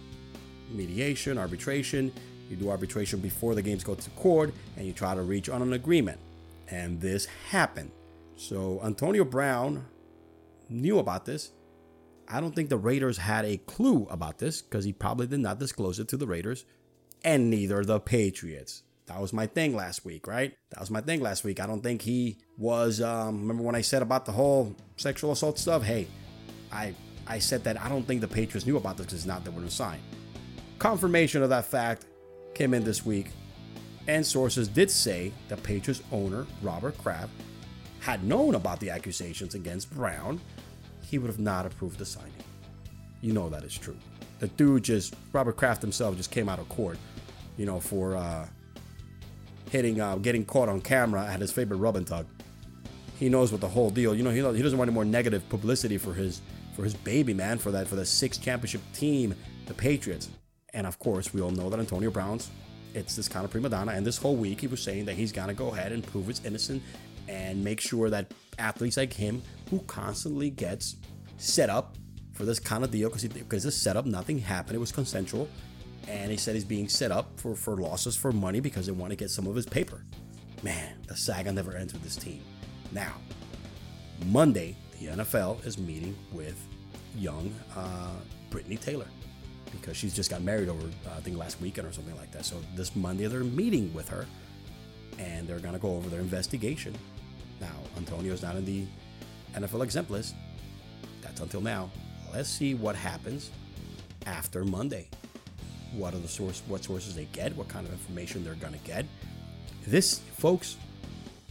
mediation, 0.69 1.38
arbitration. 1.38 2.12
You 2.50 2.56
do 2.58 2.69
arbitration 2.69 3.19
before 3.19 3.56
the 3.56 3.62
games 3.62 3.84
go 3.84 3.95
to 3.95 4.10
court, 4.12 4.54
and 4.76 4.86
you 4.86 4.93
try 4.93 5.15
to 5.15 5.21
reach 5.21 5.50
on 5.50 5.62
an 5.62 5.74
agreement. 5.74 6.19
And 6.69 7.00
this 7.00 7.26
happened. 7.50 7.91
So 8.36 8.82
Antonio 8.84 9.24
Brown 9.24 9.86
knew 10.69 11.00
about 11.00 11.26
this. 11.26 11.52
I 12.28 12.39
don't 12.39 12.56
think 12.56 12.69
the 12.69 12.78
Raiders 12.78 13.17
had 13.17 13.45
a 13.45 13.58
clue 13.58 14.08
about 14.10 14.38
this 14.38 14.62
because 14.62 14.86
he 14.86 14.93
probably 14.93 15.28
did 15.28 15.39
not 15.39 15.60
disclose 15.60 16.00
it 16.00 16.08
to 16.10 16.17
the 16.17 16.28
Raiders, 16.28 16.65
and 17.24 17.50
neither 17.50 17.84
the 17.84 18.00
Patriots. 18.00 18.84
That 19.08 19.20
was 19.20 19.34
my 19.34 19.48
thing 19.48 19.76
last 19.76 20.06
week, 20.06 20.28
right? 20.28 20.56
That 20.70 20.80
was 20.80 20.90
my 20.90 21.02
thing 21.02 21.22
last 21.22 21.44
week. 21.44 21.60
I 21.60 21.68
don't 21.68 21.82
think 21.82 22.02
he 22.02 22.38
was. 22.58 23.02
Um, 23.02 23.42
remember 23.42 23.64
when 23.64 23.76
I 23.76 23.82
said 23.82 24.02
about 24.02 24.26
the 24.26 24.32
whole 24.32 24.76
sexual 24.96 25.32
assault 25.32 25.60
stuff? 25.60 25.84
Hey, 25.84 26.08
I 26.72 26.96
I 27.28 27.40
said 27.40 27.64
that 27.66 27.80
I 27.82 27.90
don't 27.90 28.04
think 28.04 28.22
the 28.22 28.28
Patriots 28.28 28.66
knew 28.66 28.78
about 28.78 28.98
this 28.98 29.08
because 29.08 29.20
it's 29.20 29.28
not 29.28 29.44
that 29.44 29.54
we're 29.54 29.68
signed. 29.70 30.04
Confirmation 30.80 31.44
of 31.44 31.50
that 31.50 31.66
fact 31.66 32.06
came 32.54 32.74
in 32.74 32.84
this 32.84 33.06
week, 33.06 33.28
and 34.08 34.26
sources 34.26 34.68
did 34.68 34.90
say 34.90 35.32
the 35.48 35.58
Patriots 35.58 36.02
owner 36.12 36.46
Robert 36.62 36.98
Kraft 36.98 37.32
had 38.00 38.24
known 38.24 38.56
about 38.56 38.80
the 38.80 38.90
accusations 38.90 39.54
against 39.54 39.94
Brown, 39.94 40.42
he 41.04 41.20
would 41.20 41.28
have 41.28 41.40
not 41.40 41.66
approved 41.66 42.00
the 42.00 42.06
signing. 42.06 42.32
You 43.22 43.34
know 43.34 43.48
that 43.50 43.64
is 43.64 43.78
true. 43.78 43.98
The 44.40 44.48
dude 44.48 44.84
just 44.84 45.16
Robert 45.34 45.56
Kraft 45.56 45.82
himself 45.82 46.18
just 46.18 46.32
came 46.32 46.50
out 46.50 46.58
of 46.58 46.68
court, 46.68 46.98
you 47.58 47.68
know, 47.68 47.80
for 47.80 48.18
uh, 48.18 48.48
hitting, 49.72 50.02
uh, 50.02 50.18
getting 50.18 50.44
caught 50.44 50.68
on 50.68 50.82
camera 50.82 51.26
at 51.26 51.40
his 51.40 51.52
favorite 51.52 51.78
rub 51.78 51.96
and 51.96 52.06
tug. 52.06 52.28
He 53.18 53.30
knows 53.30 53.52
what 53.52 53.62
the 53.62 53.70
whole 53.70 53.90
deal. 53.90 54.14
You 54.14 54.24
know, 54.24 54.30
he, 54.30 54.42
he 54.58 54.62
doesn't 54.62 54.78
want 54.78 54.90
any 54.90 54.96
more 54.96 55.06
negative 55.06 55.48
publicity 55.50 55.98
for 55.98 56.14
his 56.14 56.42
for 56.76 56.84
his 56.84 56.94
baby 56.94 57.34
man 57.34 57.58
for 57.58 57.72
that 57.72 57.88
for 57.88 57.96
the 57.96 58.06
sixth 58.06 58.42
championship 58.42 58.82
team, 58.94 59.34
the 59.68 59.74
Patriots. 59.74 60.30
And 60.74 60.86
of 60.86 61.00
course, 61.00 61.34
we 61.34 61.42
all 61.42 61.52
know 61.52 61.70
that 61.70 61.80
Antonio 61.80 62.12
Brown's 62.12 62.50
it's 62.94 63.16
this 63.16 63.30
kind 63.30 63.46
of 63.46 63.52
prima 63.52 63.70
donna. 63.70 63.94
And 63.94 64.06
this 64.06 64.18
whole 64.18 64.36
week, 64.36 64.60
he 64.60 64.68
was 64.68 64.84
saying 64.84 65.06
that 65.06 65.16
he's 65.16 65.32
gonna 65.32 65.54
go 65.54 65.70
ahead 65.70 65.94
and 65.94 66.06
prove 66.06 66.28
his 66.28 66.44
innocent 66.46 66.84
and 67.30 67.64
make 67.64 67.80
sure 67.80 68.10
that 68.10 68.34
athletes 68.60 68.98
like 68.98 69.14
him, 69.14 69.42
who 69.70 69.80
constantly 69.82 70.50
gets 70.50 70.98
set 71.38 71.70
up 71.70 71.96
for 72.34 72.44
this 72.44 72.60
kind 72.60 72.84
of 72.84 72.92
deal, 72.92 73.08
because 73.08 73.24
because 73.26 73.64
this 73.64 73.78
setup, 73.78 74.06
nothing 74.06 74.40
happened. 74.40 74.76
It 74.76 74.80
was 74.80 74.92
consensual 74.92 75.48
and 76.08 76.32
he 76.32 76.38
said 76.38 76.56
he's 76.56 76.66
being 76.66 76.88
set 76.88 77.12
up 77.12 77.40
for, 77.40 77.56
for 77.56 77.76
losses 77.76 78.16
for 78.16 78.32
money 78.32 78.60
because 78.60 78.86
they 78.86 78.92
want 78.92 79.12
to 79.12 79.16
get 79.16 79.30
some 79.30 79.48
of 79.48 79.56
his 79.56 79.66
paper. 79.66 80.04
Man, 80.64 80.94
the 81.08 81.16
saga 81.16 81.52
never 81.52 81.76
ends 81.76 81.94
with 81.94 82.04
this 82.04 82.16
team. 82.16 82.42
Now, 82.92 83.14
Monday, 84.28 84.76
the 85.00 85.08
NFL 85.08 85.66
is 85.66 85.78
meeting 85.78 86.16
with 86.32 86.60
young 87.16 87.54
uh, 87.76 88.16
Britney 88.50 88.80
Taylor 88.80 89.08
because 89.72 89.96
she's 89.96 90.14
just 90.14 90.30
got 90.30 90.42
married 90.42 90.70
over, 90.70 90.86
uh, 90.86 91.18
I 91.18 91.22
think, 91.22 91.38
last 91.38 91.62
weekend 91.62 91.88
or 91.88 91.92
something 91.92 92.16
like 92.18 92.32
that. 92.32 92.46
So 92.46 92.58
this 92.76 92.96
Monday, 92.96 93.28
they're 93.28 93.44
meeting 93.44 93.94
with 93.94 94.10
her 94.10 94.26
and 95.18 95.48
they're 95.48 95.60
going 95.60 95.74
to 95.74 95.80
go 95.80 95.96
over 95.96 96.10
their 96.10 96.20
investigation. 96.20 96.94
Now, 97.60 97.74
Antonio's 97.98 98.42
not 98.42 98.56
in 98.56 98.66
the 98.66 98.86
NFL 99.56 99.84
exempt 99.84 100.12
list. 100.12 100.36
That's 101.22 101.42
until 101.42 101.62
now. 101.62 101.90
Let's 102.34 102.50
see 102.50 102.76
what 102.76 102.96
happens 102.96 103.52
after 104.26 104.64
Monday 104.64 105.08
what 105.94 106.14
are 106.14 106.20
the 106.20 106.28
source 106.28 106.62
what 106.68 106.84
sources 106.84 107.16
they 107.16 107.26
get, 107.26 107.56
what 107.56 107.68
kind 107.68 107.86
of 107.86 107.92
information 107.92 108.44
they're 108.44 108.56
gonna 108.56 108.78
get. 108.84 109.06
This, 109.88 110.20
folks, 110.38 110.78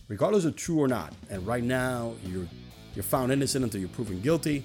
regardless 0.08 0.44
of 0.44 0.56
true 0.56 0.78
or 0.78 0.88
not, 0.88 1.12
and 1.28 1.46
right 1.46 1.64
now 1.64 2.14
you're 2.24 2.46
you're 2.94 3.02
found 3.02 3.32
innocent 3.32 3.64
until 3.64 3.80
you're 3.80 3.88
proven 3.90 4.20
guilty. 4.20 4.64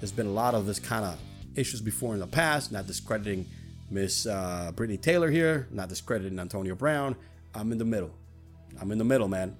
There's 0.00 0.12
been 0.12 0.26
a 0.26 0.32
lot 0.32 0.54
of 0.54 0.66
this 0.66 0.78
kind 0.78 1.04
of 1.04 1.18
issues 1.54 1.80
before 1.80 2.14
in 2.14 2.20
the 2.20 2.26
past, 2.26 2.72
not 2.72 2.86
discrediting 2.86 3.46
Miss 3.90 4.26
uh, 4.26 4.72
Britney 4.74 5.00
Taylor 5.00 5.30
here, 5.30 5.68
not 5.70 5.88
discrediting 5.88 6.38
Antonio 6.38 6.74
Brown. 6.74 7.14
I'm 7.54 7.70
in 7.72 7.78
the 7.78 7.84
middle. 7.84 8.10
I'm 8.80 8.90
in 8.90 8.98
the 8.98 9.04
middle, 9.04 9.28
man. 9.28 9.54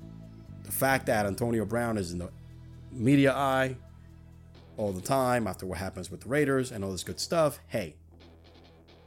The 0.65 0.73
fact 0.73 1.07
that 1.07 1.27
Antonio 1.27 1.65
Brown 1.65 1.99
is 1.99 2.13
in 2.13 2.19
the 2.19 2.31
media 2.91 3.35
eye 3.35 3.77
all 4.77 4.93
the 4.93 5.03
time 5.03 5.47
after 5.47 5.67
what 5.67 5.79
happens 5.79 6.11
with 6.11 6.23
the 6.23 6.29
Raiders 6.29 6.73
and 6.73 6.83
all 6.83 6.91
this 6.91 7.05
good 7.05 7.21
stuff, 7.21 7.61
hey, 7.69 7.95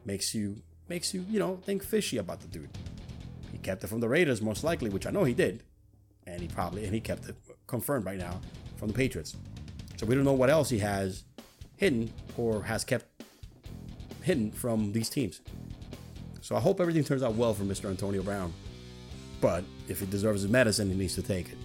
makes 0.05 0.33
you 0.33 0.61
makes 0.87 1.13
you 1.13 1.25
you 1.29 1.39
know 1.39 1.57
think 1.65 1.83
fishy 1.83 2.17
about 2.17 2.39
the 2.41 2.47
dude. 2.47 2.69
He 3.51 3.57
kept 3.57 3.83
it 3.83 3.87
from 3.87 3.99
the 3.99 4.09
Raiders 4.09 4.41
most 4.41 4.63
likely, 4.63 4.89
which 4.89 5.07
I 5.07 5.11
know 5.11 5.23
he 5.23 5.33
did, 5.33 5.63
and 6.27 6.41
he 6.41 6.47
probably 6.47 6.85
and 6.85 6.93
he 6.93 7.01
kept 7.01 7.27
it 7.27 7.35
confirmed 7.67 8.05
right 8.05 8.17
now 8.17 8.39
from 8.77 8.89
the 8.89 8.93
Patriots. 8.93 9.35
So 9.97 10.05
we 10.05 10.15
don't 10.15 10.25
know 10.25 10.33
what 10.33 10.49
else 10.49 10.69
he 10.69 10.79
has 10.79 11.23
hidden 11.77 12.11
or 12.37 12.63
has 12.63 12.83
kept 12.83 13.05
hidden 14.21 14.51
from 14.51 14.91
these 14.91 15.09
teams. 15.09 15.41
So 16.41 16.55
I 16.55 16.59
hope 16.59 16.79
everything 16.79 17.03
turns 17.03 17.23
out 17.23 17.35
well 17.35 17.53
for 17.53 17.63
Mr. 17.63 17.89
Antonio 17.89 18.21
Brown. 18.21 18.53
But 19.41 19.63
if 19.87 19.99
he 19.99 20.05
deserves 20.05 20.41
his 20.41 20.51
medicine, 20.51 20.89
he 20.89 20.95
needs 20.95 21.15
to 21.15 21.21
take 21.21 21.49
it. 21.49 21.57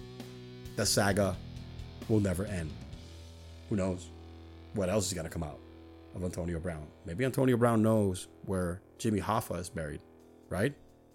The 0.75 0.85
saga 0.85 1.35
will 2.09 2.19
never 2.19 2.45
end. 2.45 2.71
Who 3.69 3.75
knows 3.75 4.09
what 4.73 4.89
else 4.89 5.07
is 5.07 5.13
going 5.13 5.27
to 5.27 5.31
come 5.31 5.43
out? 5.43 5.59
Of 6.15 6.23
Antonio 6.23 6.59
Brown. 6.59 6.87
Maybe 7.05 7.25
Antonio 7.25 7.57
Brown 7.57 7.81
knows 7.81 8.27
where 8.45 8.81
Jimmy 8.97 9.21
Hoffa 9.21 9.59
is 9.59 9.69
buried, 9.69 10.01
right? 10.49 10.73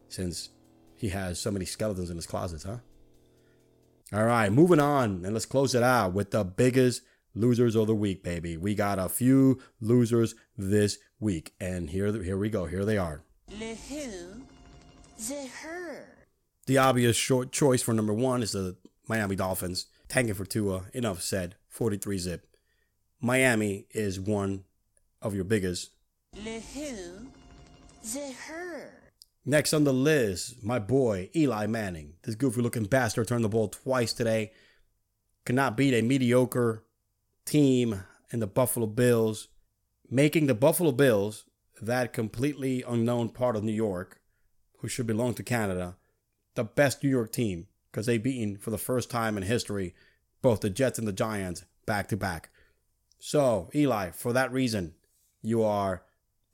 Since 0.08 0.50
he 0.96 1.08
has 1.10 1.40
so 1.40 1.50
many 1.50 1.64
skeletons 1.64 2.10
in 2.10 2.16
his 2.16 2.26
closets, 2.26 2.64
huh? 2.64 2.78
All 4.12 4.24
right, 4.24 4.52
moving 4.52 4.80
on, 4.80 5.24
and 5.24 5.32
let's 5.32 5.46
close 5.46 5.74
it 5.74 5.82
out 5.82 6.12
with 6.12 6.30
the 6.30 6.44
biggest 6.44 7.02
losers 7.34 7.74
of 7.74 7.88
the 7.88 7.94
week, 7.94 8.22
baby. 8.22 8.56
We 8.56 8.74
got 8.74 8.98
a 8.98 9.08
few 9.08 9.60
losers 9.80 10.34
this 10.56 10.98
week, 11.18 11.54
and 11.60 11.90
here, 11.90 12.12
here 12.22 12.38
we 12.38 12.48
go. 12.48 12.66
Here 12.66 12.84
they 12.84 12.98
are. 12.98 13.22
The 13.48 13.74
who, 13.88 14.42
the 15.18 15.48
her. 15.62 16.26
The 16.66 16.78
obvious 16.78 17.16
short 17.16 17.52
choice 17.52 17.82
for 17.82 17.92
number 17.92 18.12
one 18.12 18.42
is 18.42 18.52
the 18.52 18.76
Miami 19.08 19.36
Dolphins. 19.36 19.86
Tanking 20.08 20.34
for 20.34 20.44
Tua. 20.44 20.84
Enough 20.92 21.22
said. 21.22 21.56
43 21.68 22.18
zip. 22.18 22.46
Miami 23.20 23.86
is 23.90 24.20
one 24.20 24.64
of 25.22 25.34
your 25.34 25.44
biggest. 25.44 25.90
Le 26.34 26.60
who? 26.60 27.28
The 28.02 28.32
her. 28.46 28.92
Next 29.44 29.72
on 29.72 29.84
the 29.84 29.92
list, 29.92 30.62
my 30.62 30.78
boy 30.78 31.30
Eli 31.34 31.66
Manning. 31.66 32.14
This 32.22 32.34
goofy 32.34 32.60
looking 32.60 32.84
bastard 32.84 33.28
turned 33.28 33.44
the 33.44 33.48
ball 33.48 33.68
twice 33.68 34.12
today. 34.12 34.52
Cannot 35.44 35.76
beat 35.76 35.94
a 35.94 36.02
mediocre 36.02 36.84
team 37.44 38.02
and 38.32 38.42
the 38.42 38.46
Buffalo 38.46 38.86
Bills, 38.86 39.48
making 40.10 40.46
the 40.46 40.54
Buffalo 40.54 40.92
Bills, 40.92 41.44
that 41.80 42.12
completely 42.12 42.82
unknown 42.86 43.28
part 43.28 43.54
of 43.54 43.62
New 43.62 43.72
York, 43.72 44.20
who 44.78 44.88
should 44.88 45.06
belong 45.06 45.34
to 45.34 45.42
Canada, 45.42 45.96
the 46.54 46.64
best 46.64 47.02
New 47.02 47.10
York 47.10 47.32
team 47.32 47.68
because 47.90 48.06
they 48.06 48.18
beaten 48.18 48.56
for 48.56 48.70
the 48.70 48.78
first 48.78 49.10
time 49.10 49.36
in 49.36 49.42
history 49.42 49.94
both 50.42 50.60
the 50.60 50.70
Jets 50.70 50.98
and 50.98 51.08
the 51.08 51.12
Giants 51.12 51.64
back 51.86 52.08
to 52.08 52.16
back. 52.16 52.50
So, 53.18 53.70
Eli, 53.74 54.10
for 54.10 54.32
that 54.32 54.52
reason, 54.52 54.94
you 55.46 55.62
are 55.62 56.02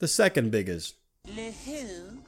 the 0.00 0.09
second 0.09 0.50
biggest. 0.50 0.96
Le 1.26 1.50
who? 1.64 2.18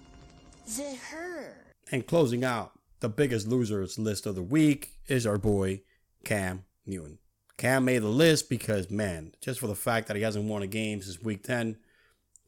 The 0.67 0.97
her. 1.11 1.57
And 1.93 2.07
closing 2.07 2.43
out 2.43 2.73
the 3.01 3.11
biggest 3.11 3.47
losers 3.47 3.99
list 3.99 4.25
of 4.25 4.35
the 4.35 4.43
week 4.43 4.93
is 5.07 5.27
our 5.27 5.37
boy 5.37 5.83
Cam 6.25 6.65
Newton. 6.87 7.19
Cam 7.59 7.85
made 7.85 8.01
the 8.01 8.09
list 8.09 8.49
because, 8.49 8.91
man, 8.91 9.35
just 9.43 9.61
for 9.61 9.67
the 9.67 9.75
fact 9.75 10.09
that 10.09 10.17
he 10.17 10.23
hasn't 10.23 10.47
won 10.47 10.63
a 10.63 10.67
game 10.67 11.03
since 11.03 11.23
week 11.23 11.43
10, 11.43 11.77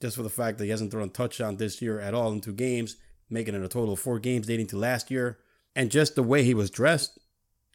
just 0.00 0.16
for 0.16 0.22
the 0.22 0.30
fact 0.30 0.56
that 0.58 0.64
he 0.64 0.70
hasn't 0.70 0.90
thrown 0.90 1.08
a 1.08 1.12
touchdown 1.12 1.56
this 1.56 1.82
year 1.82 2.00
at 2.00 2.14
all 2.14 2.32
in 2.32 2.40
two 2.40 2.54
games, 2.54 2.96
making 3.28 3.54
it 3.54 3.62
a 3.62 3.68
total 3.68 3.92
of 3.92 4.00
four 4.00 4.18
games 4.18 4.46
dating 4.46 4.68
to 4.68 4.78
last 4.78 5.10
year, 5.10 5.38
and 5.74 5.90
just 5.90 6.14
the 6.14 6.22
way 6.22 6.42
he 6.42 6.54
was 6.54 6.70
dressed, 6.70 7.18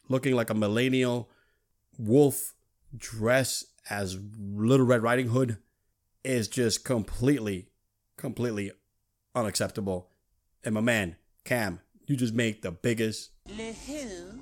looking 0.08 0.34
like 0.34 0.50
a 0.50 0.54
millennial 0.54 1.30
wolf 1.98 2.52
dressed 2.96 3.66
as 3.88 4.18
Little 4.38 4.86
Red 4.86 5.04
Riding 5.04 5.28
Hood, 5.28 5.58
is 6.24 6.48
just 6.48 6.84
completely, 6.84 7.68
completely 8.16 8.72
unacceptable. 9.34 10.10
And 10.64 10.74
my 10.74 10.80
man, 10.80 11.16
Cam, 11.44 11.80
you 12.06 12.16
just 12.16 12.34
make 12.34 12.62
the 12.62 12.70
biggest 12.70 13.30
who? 13.46 14.40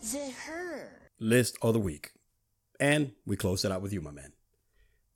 The 0.00 0.32
her. 0.46 0.90
list 1.18 1.58
of 1.62 1.74
the 1.74 1.80
week. 1.80 2.12
And 2.80 3.12
we 3.26 3.36
close 3.36 3.64
it 3.64 3.72
out 3.72 3.82
with 3.82 3.92
you, 3.92 4.00
my 4.00 4.10
man. 4.12 4.32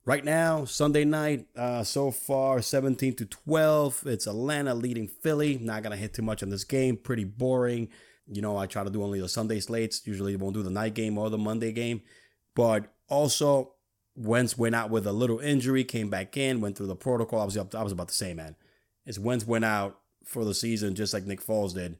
Right 0.05 0.25
now, 0.25 0.65
Sunday 0.65 1.05
night, 1.05 1.47
uh, 1.55 1.83
so 1.83 2.11
far 2.11 2.61
17 2.61 3.15
to 3.15 3.25
12. 3.25 4.03
It's 4.05 4.27
Atlanta 4.27 4.75
leading 4.75 5.07
Philly. 5.07 5.57
Not 5.57 5.81
gonna 5.81 5.95
hit 5.95 6.13
too 6.13 6.21
much 6.21 6.43
on 6.43 6.49
this 6.49 6.65
game. 6.65 6.97
Pretty 6.97 7.23
boring. 7.23 7.87
You 8.27 8.41
know, 8.41 8.57
I 8.57 8.65
try 8.65 8.83
to 8.83 8.89
do 8.89 9.01
only 9.03 9.21
the 9.21 9.29
Sunday 9.29 9.61
slates. 9.61 10.05
Usually 10.05 10.35
won't 10.35 10.55
do 10.55 10.63
the 10.63 10.69
night 10.69 10.93
game 10.93 11.17
or 11.17 11.29
the 11.29 11.37
Monday 11.37 11.71
game. 11.71 12.01
But 12.53 12.93
also, 13.07 13.72
Wentz 14.15 14.57
went 14.57 14.75
out 14.75 14.89
with 14.89 15.07
a 15.07 15.13
little 15.13 15.39
injury, 15.39 15.83
came 15.83 16.09
back 16.09 16.37
in, 16.37 16.61
went 16.61 16.77
through 16.77 16.87
the 16.87 16.95
protocol. 16.95 17.41
I 17.41 17.45
was 17.45 17.57
up, 17.57 17.73
I 17.73 17.83
was 17.83 17.91
about 17.91 18.09
to 18.09 18.13
say, 18.13 18.33
man, 18.33 18.55
is 19.05 19.19
Wentz 19.19 19.45
went 19.45 19.65
out 19.65 19.99
for 20.23 20.45
the 20.45 20.53
season 20.53 20.95
just 20.95 21.13
like 21.13 21.25
Nick 21.25 21.43
Foles 21.43 21.73
did. 21.73 21.97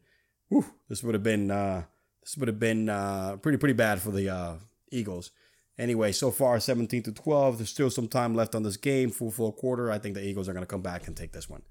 Whew, 0.49 0.65
this 0.89 1.03
would 1.03 1.15
have 1.15 1.23
been 1.23 1.49
uh, 1.49 1.83
this 2.21 2.37
would 2.37 2.47
have 2.47 2.59
been 2.59 2.89
uh, 2.89 3.37
pretty 3.37 3.57
pretty 3.57 3.73
bad 3.73 4.01
for 4.01 4.11
the 4.11 4.29
uh, 4.29 4.55
Eagles. 4.91 5.31
Anyway, 5.77 6.11
so 6.11 6.29
far 6.29 6.59
17 6.59 7.01
to 7.03 7.11
12. 7.11 7.57
There's 7.57 7.69
still 7.69 7.89
some 7.89 8.07
time 8.07 8.35
left 8.35 8.53
on 8.53 8.61
this 8.61 8.77
game, 8.77 9.09
full 9.09 9.31
full 9.31 9.51
quarter. 9.51 9.91
I 9.91 9.97
think 9.97 10.15
the 10.15 10.25
Eagles 10.25 10.47
are 10.47 10.53
going 10.53 10.63
to 10.63 10.67
come 10.67 10.81
back 10.83 11.07
and 11.07 11.17
take 11.17 11.31
this 11.31 11.49
one. 11.49 11.63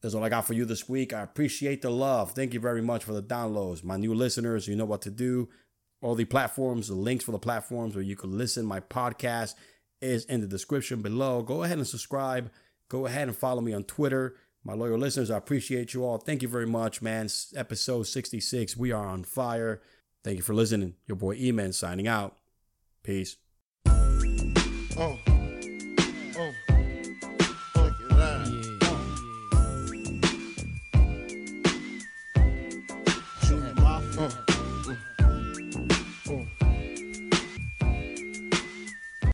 That's 0.00 0.14
all 0.14 0.24
I 0.24 0.28
got 0.28 0.46
for 0.46 0.54
you 0.54 0.64
this 0.64 0.88
week. 0.88 1.12
I 1.12 1.20
appreciate 1.20 1.82
the 1.82 1.90
love. 1.90 2.32
Thank 2.32 2.54
you 2.54 2.60
very 2.60 2.82
much 2.82 3.04
for 3.04 3.12
the 3.12 3.22
downloads. 3.22 3.84
My 3.84 3.96
new 3.96 4.14
listeners, 4.14 4.66
you 4.66 4.76
know 4.76 4.86
what 4.86 5.02
to 5.02 5.10
do. 5.10 5.48
All 6.02 6.14
the 6.14 6.24
platforms, 6.24 6.88
the 6.88 6.94
links 6.94 7.24
for 7.24 7.32
the 7.32 7.38
platforms 7.38 7.94
where 7.94 8.04
you 8.04 8.16
can 8.16 8.36
listen. 8.36 8.64
My 8.64 8.80
podcast 8.80 9.54
is 10.00 10.24
in 10.24 10.40
the 10.40 10.46
description 10.46 11.02
below. 11.02 11.42
Go 11.42 11.62
ahead 11.62 11.78
and 11.78 11.86
subscribe. 11.86 12.50
Go 12.88 13.06
ahead 13.06 13.28
and 13.28 13.36
follow 13.36 13.60
me 13.60 13.72
on 13.72 13.84
Twitter. 13.84 14.36
My 14.64 14.74
loyal 14.74 14.98
listeners, 14.98 15.30
I 15.30 15.36
appreciate 15.36 15.94
you 15.94 16.04
all. 16.04 16.18
Thank 16.18 16.42
you 16.42 16.48
very 16.48 16.66
much, 16.66 17.00
man. 17.00 17.28
Episode 17.54 18.04
66. 18.04 18.76
We 18.76 18.92
are 18.92 19.06
on 19.06 19.24
fire. 19.24 19.80
Thank 20.22 20.36
you 20.36 20.42
for 20.42 20.54
listening. 20.54 20.94
Your 21.06 21.16
boy 21.16 21.34
E-Man 21.34 21.72
signing 21.72 22.08
out. 22.08 22.36
Peace. 23.02 23.36
Oh. 23.86 25.29